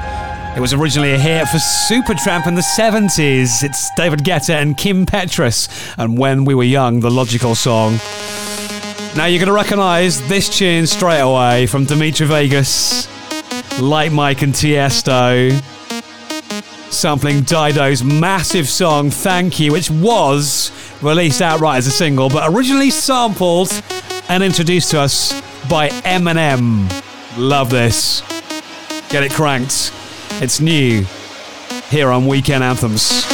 It 0.54 0.60
was 0.60 0.74
originally 0.74 1.14
a 1.14 1.18
hit 1.18 1.48
for 1.48 1.56
Supertramp 1.56 2.46
in 2.46 2.54
the 2.54 2.60
70s. 2.60 3.64
It's 3.64 3.88
David 3.96 4.24
Guetta 4.24 4.60
and 4.60 4.76
Kim 4.76 5.06
Petras, 5.06 5.94
and 5.96 6.18
When 6.18 6.44
We 6.44 6.54
Were 6.54 6.62
Young, 6.62 7.00
the 7.00 7.10
logical 7.10 7.54
song. 7.54 7.94
Now 9.16 9.24
you're 9.24 9.38
going 9.38 9.46
to 9.46 9.54
recognize 9.54 10.20
this 10.28 10.54
tune 10.54 10.86
straight 10.86 11.20
away 11.20 11.66
from 11.66 11.86
Dimitri 11.86 12.26
Vegas, 12.26 13.08
Like 13.80 14.12
Mike 14.12 14.42
and 14.42 14.52
Tiësto, 14.52 15.58
sampling 16.92 17.40
Dido's 17.40 18.04
massive 18.04 18.68
song 18.68 19.10
Thank 19.10 19.58
You, 19.58 19.72
which 19.72 19.90
was 19.90 20.70
released 21.00 21.40
outright 21.40 21.78
as 21.78 21.86
a 21.86 21.90
single, 21.90 22.28
but 22.28 22.52
originally 22.52 22.90
sampled 22.90 23.72
and 24.28 24.42
introduced 24.42 24.90
to 24.90 25.00
us 25.00 25.32
by 25.70 25.88
Eminem. 25.88 26.86
Love 27.38 27.68
this. 27.68 28.15
Get 29.08 29.22
it 29.22 29.32
cranked. 29.32 29.92
It's 30.42 30.60
new 30.60 31.06
here 31.90 32.10
on 32.10 32.26
Weekend 32.26 32.64
Anthems. 32.64 33.24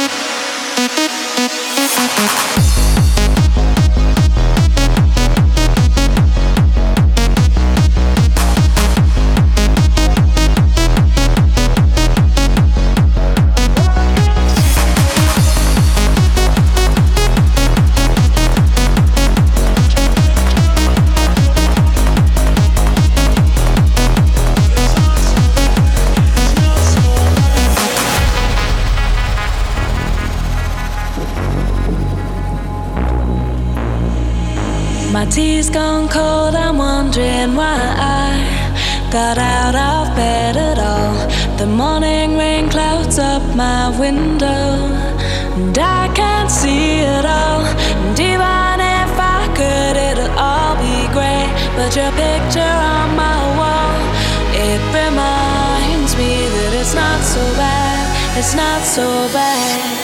Got 39.13 39.37
out 39.37 39.75
of 39.75 40.15
bed 40.15 40.57
at 40.57 40.79
all. 40.79 41.13
The 41.59 41.67
morning 41.67 42.35
rain 42.35 42.67
clouds 42.67 43.19
up 43.19 43.43
my 43.55 43.95
window, 43.99 44.89
and 45.53 45.77
I 45.77 46.11
can't 46.15 46.49
see 46.49 46.97
it 46.97 47.23
all. 47.23 47.61
And 47.61 48.19
even 48.19 48.75
if 48.97 49.13
I 49.37 49.41
could, 49.53 49.95
it'll 50.09 50.33
all 50.35 50.75
be 50.81 50.97
great. 51.13 51.51
But 51.77 51.95
your 51.95 52.11
picture 52.23 52.75
on 52.95 53.15
my 53.15 53.39
wall, 53.59 54.01
it 54.67 54.81
reminds 54.97 56.17
me 56.17 56.33
that 56.55 56.71
it's 56.81 56.95
not 56.95 57.21
so 57.21 57.43
bad, 57.53 58.37
it's 58.39 58.55
not 58.55 58.81
so 58.81 59.05
bad. 59.31 60.02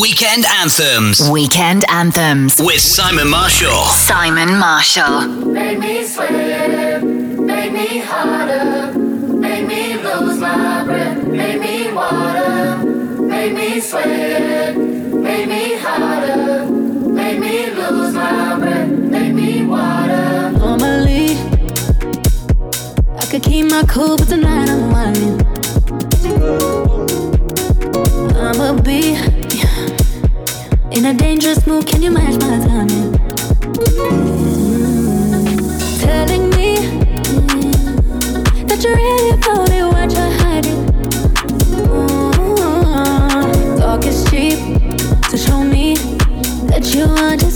Weekend 0.00 0.46
Anthems 0.46 1.28
Weekend 1.30 1.84
Anthems. 1.90 2.58
with 2.58 2.80
Simon 2.80 3.28
Marshall. 3.28 3.84
Simon 3.84 4.58
Marshall. 4.58 5.26
Make 5.28 5.80
me 5.80 6.02
sweat, 6.04 7.02
make 7.04 7.72
me 7.72 7.98
harder, 7.98 8.98
make 8.98 9.66
me 9.66 9.98
lose 9.98 10.38
my 10.38 10.84
breath, 10.84 11.22
make 11.26 11.60
me 11.60 11.92
water, 11.92 12.76
make 13.20 13.52
me 13.54 13.80
sweat, 13.80 14.74
make 14.76 15.48
me 15.48 15.76
harder, 15.76 16.64
make 16.64 17.38
me 17.38 17.70
lose 17.72 18.14
my 18.14 18.58
breath, 18.58 18.88
make 18.88 19.34
me 19.34 19.62
water. 19.66 20.52
Normally, 20.52 21.36
I 23.18 23.26
could 23.30 23.42
keep 23.42 23.70
my 23.70 23.84
cool, 23.86 24.16
but 24.16 24.28
tonight 24.28 24.70
I'm 24.70 24.90
whining. 24.90 25.42
I'ma 28.36 28.80
be 28.82 29.14
in 31.04 31.16
a 31.16 31.18
dangerous 31.18 31.66
mood. 31.66 31.84
Can 31.84 32.00
you 32.00 32.12
match 32.12 32.34
my 32.34 32.58
timing? 32.64 33.12
Telling 35.98 36.48
me 36.50 36.76
that 38.68 38.78
you're 38.82 38.94
really 38.94 39.30
about 39.30 39.70
it, 39.70 39.84
what 39.84 40.12
you're 40.12 40.30
hiding. 40.42 40.86
Mm, 42.56 43.78
Talk 43.80 44.06
is 44.06 44.22
cheap, 44.30 44.58
so 45.28 45.36
show 45.36 45.64
me 45.64 45.96
that 46.70 46.94
you 46.94 47.02
understand 47.02 47.42
how 47.42 47.51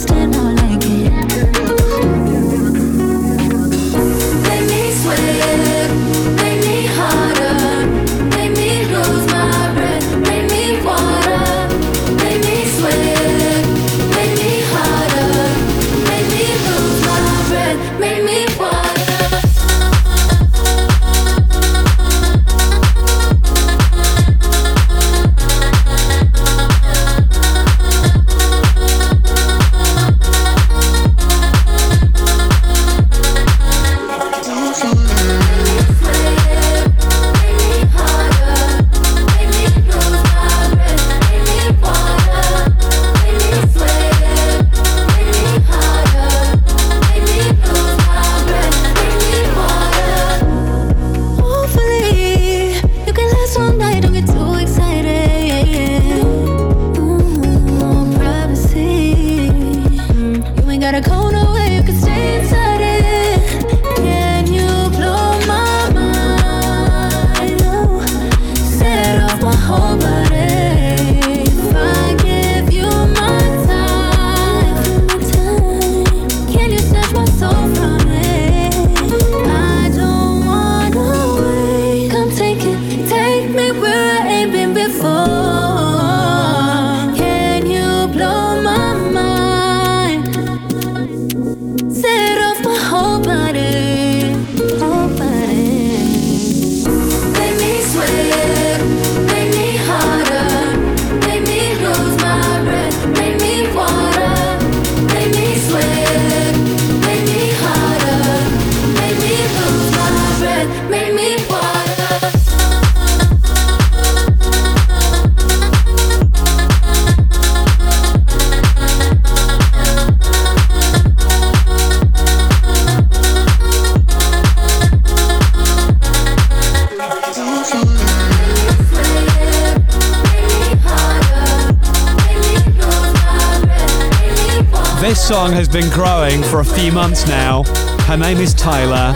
months 136.97 137.29
now. 137.29 137.63
Her 138.05 138.17
name 138.17 138.39
is 138.39 138.55
Tyla. 138.55 139.13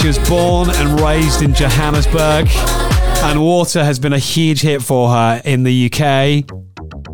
She 0.00 0.06
was 0.06 0.18
born 0.26 0.70
and 0.70 0.98
raised 1.00 1.42
in 1.42 1.52
Johannesburg, 1.52 2.48
and 2.48 3.42
Water 3.42 3.84
has 3.84 3.98
been 3.98 4.14
a 4.14 4.18
huge 4.18 4.62
hit 4.62 4.80
for 4.80 5.10
her 5.10 5.42
in 5.44 5.64
the 5.64 5.92
UK, 5.92 6.50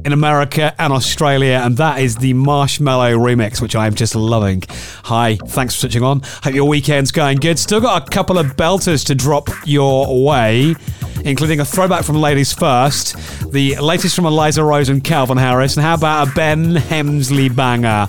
in 0.07 0.13
America, 0.13 0.73
and 0.79 0.93
Australia. 0.93 1.61
And 1.65 1.77
that 1.79 1.99
is 1.99 2.15
the 2.15 2.35
Marshmello 2.35 3.19
remix, 3.19 3.61
which 3.61 3.75
I'm 3.75 3.97
just 3.97 4.15
loving. 4.15 4.63
Hi, 5.07 5.35
thanks 5.35 5.75
for 5.75 5.81
switching 5.81 6.05
on. 6.05 6.21
Hope 6.45 6.55
your 6.55 6.69
weekend's 6.69 7.11
going 7.11 7.39
good. 7.39 7.59
Still 7.59 7.81
got 7.81 8.07
a 8.07 8.11
couple 8.13 8.39
of 8.39 8.55
belters 8.55 9.05
to 9.07 9.17
drop 9.17 9.49
your 9.65 10.25
way 10.25 10.77
including 11.25 11.61
a 11.61 11.65
throwback 11.67 12.03
from 12.03 12.17
Ladies 12.17 12.51
First, 12.51 13.15
the 13.53 13.77
latest 13.77 14.17
from 14.17 14.25
Eliza 14.25 14.65
Rose 14.65 14.89
and 14.89 15.05
Calvin 15.05 15.37
Harris, 15.37 15.77
and 15.77 15.85
how 15.85 15.95
about 15.95 16.29
a 16.29 16.33
Ben 16.33 16.77
Hemsley 16.77 17.55
banger? 17.55 18.09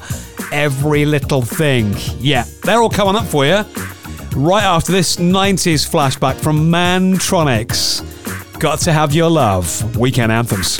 every 0.62 1.06
little 1.06 1.42
thing. 1.42 1.96
Yeah, 2.20 2.46
they're 2.64 2.82
all 2.82 2.90
coming 2.90 3.16
up 3.16 3.26
for 3.26 3.46
you 3.46 3.66
right 4.36 4.64
after 4.64 4.92
this 4.92 5.16
90s 5.16 5.90
flashback 5.90 6.36
from 6.36 6.72
Mantronix. 6.72 8.02
Got 8.60 8.80
to 8.82 8.94
have 8.94 9.12
your 9.12 9.30
love. 9.30 9.98
Weekend 9.98 10.32
anthems. 10.32 10.80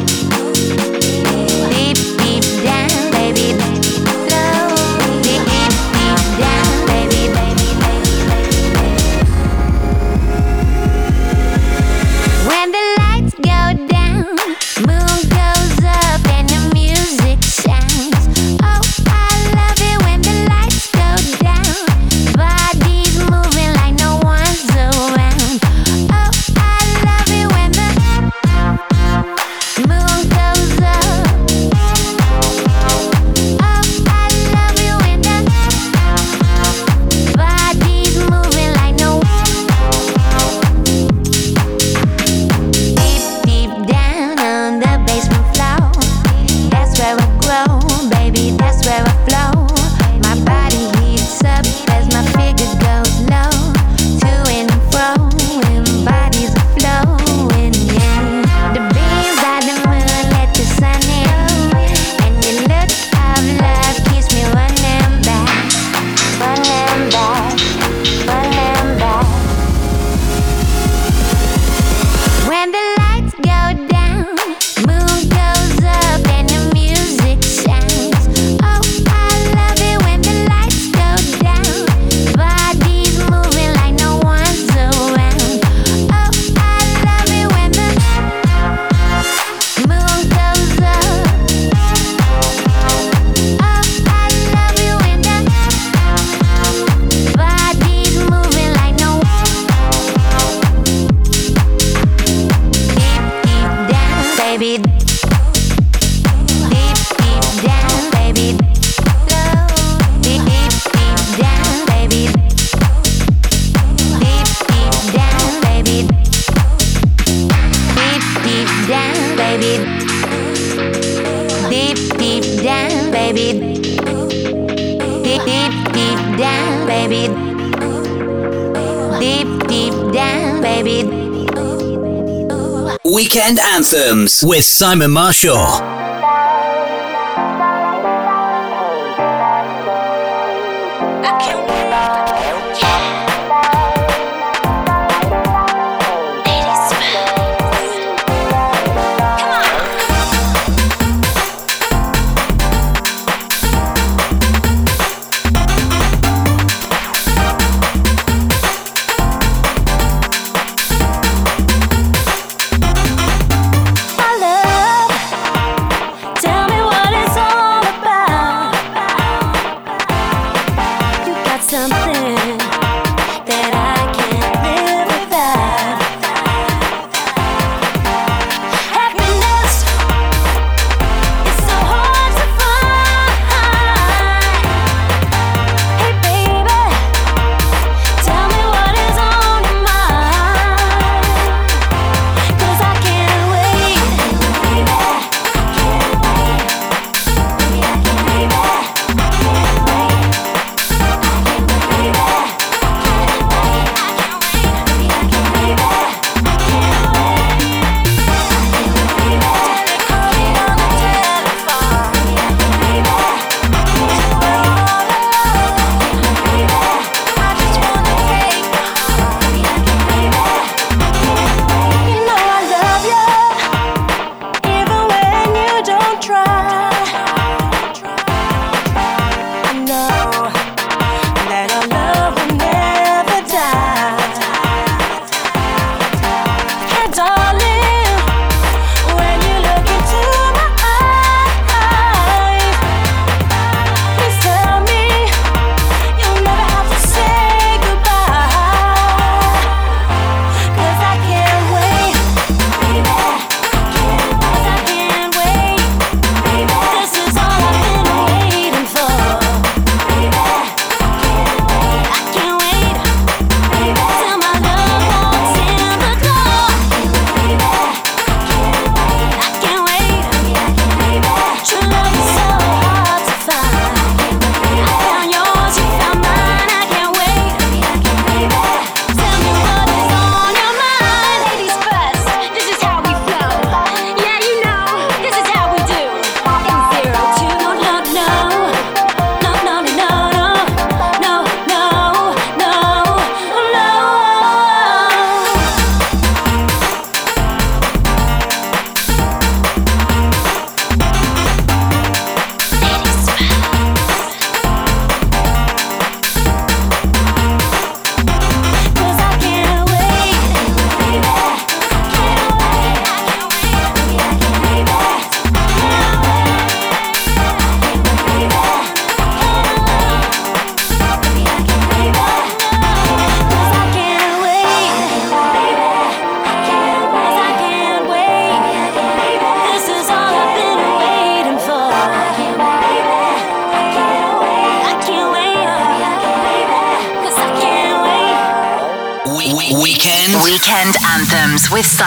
With 134.21 134.63
Simon 134.63 135.09
Marshall. 135.09 135.90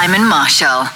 Simon 0.04 0.28
Marshall. 0.28 0.93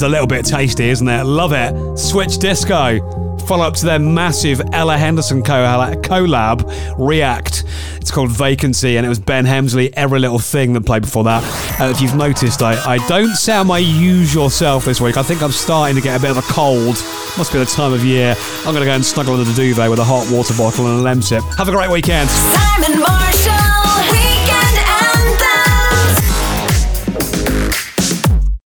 Is 0.00 0.04
a 0.04 0.08
little 0.08 0.26
bit 0.26 0.46
tasty, 0.46 0.88
isn't 0.88 1.06
it? 1.08 1.24
Love 1.24 1.52
it. 1.52 1.98
Switch 1.98 2.38
Disco. 2.38 3.36
Follow 3.40 3.66
up 3.66 3.74
to 3.74 3.84
their 3.84 3.98
massive 3.98 4.62
Ella 4.72 4.96
Henderson 4.96 5.42
co- 5.42 5.52
collab, 6.00 6.64
React. 6.96 7.64
It's 7.96 8.10
called 8.10 8.30
Vacancy, 8.30 8.96
and 8.96 9.04
it 9.04 9.10
was 9.10 9.18
Ben 9.18 9.44
Hemsley, 9.44 9.92
Every 9.92 10.18
Little 10.18 10.38
Thing 10.38 10.72
that 10.72 10.86
played 10.86 11.02
before 11.02 11.24
that. 11.24 11.42
Uh, 11.78 11.90
if 11.90 12.00
you've 12.00 12.14
noticed, 12.14 12.62
I, 12.62 12.94
I 12.94 13.08
don't 13.08 13.34
sound 13.36 13.68
my 13.68 13.76
usual 13.78 14.48
self 14.48 14.86
this 14.86 15.02
week. 15.02 15.18
I 15.18 15.22
think 15.22 15.42
I'm 15.42 15.52
starting 15.52 15.96
to 15.96 16.02
get 16.02 16.18
a 16.18 16.22
bit 16.22 16.30
of 16.30 16.38
a 16.38 16.52
cold. 16.52 16.96
Must 17.36 17.52
be 17.52 17.58
the 17.58 17.66
time 17.66 17.92
of 17.92 18.02
year. 18.02 18.34
I'm 18.60 18.72
going 18.72 18.80
to 18.80 18.86
go 18.86 18.94
and 18.94 19.04
snuggle 19.04 19.34
under 19.34 19.44
the 19.44 19.54
duvet 19.54 19.90
with 19.90 19.98
a 19.98 20.04
hot 20.04 20.30
water 20.32 20.54
bottle 20.56 20.86
and 20.86 21.06
a 21.06 21.10
lemsip. 21.10 21.42
Have 21.56 21.68
a 21.68 21.72
great 21.72 21.90
weekend. 21.90 22.30
Simon 22.30 23.00
Marshall. 23.00 23.79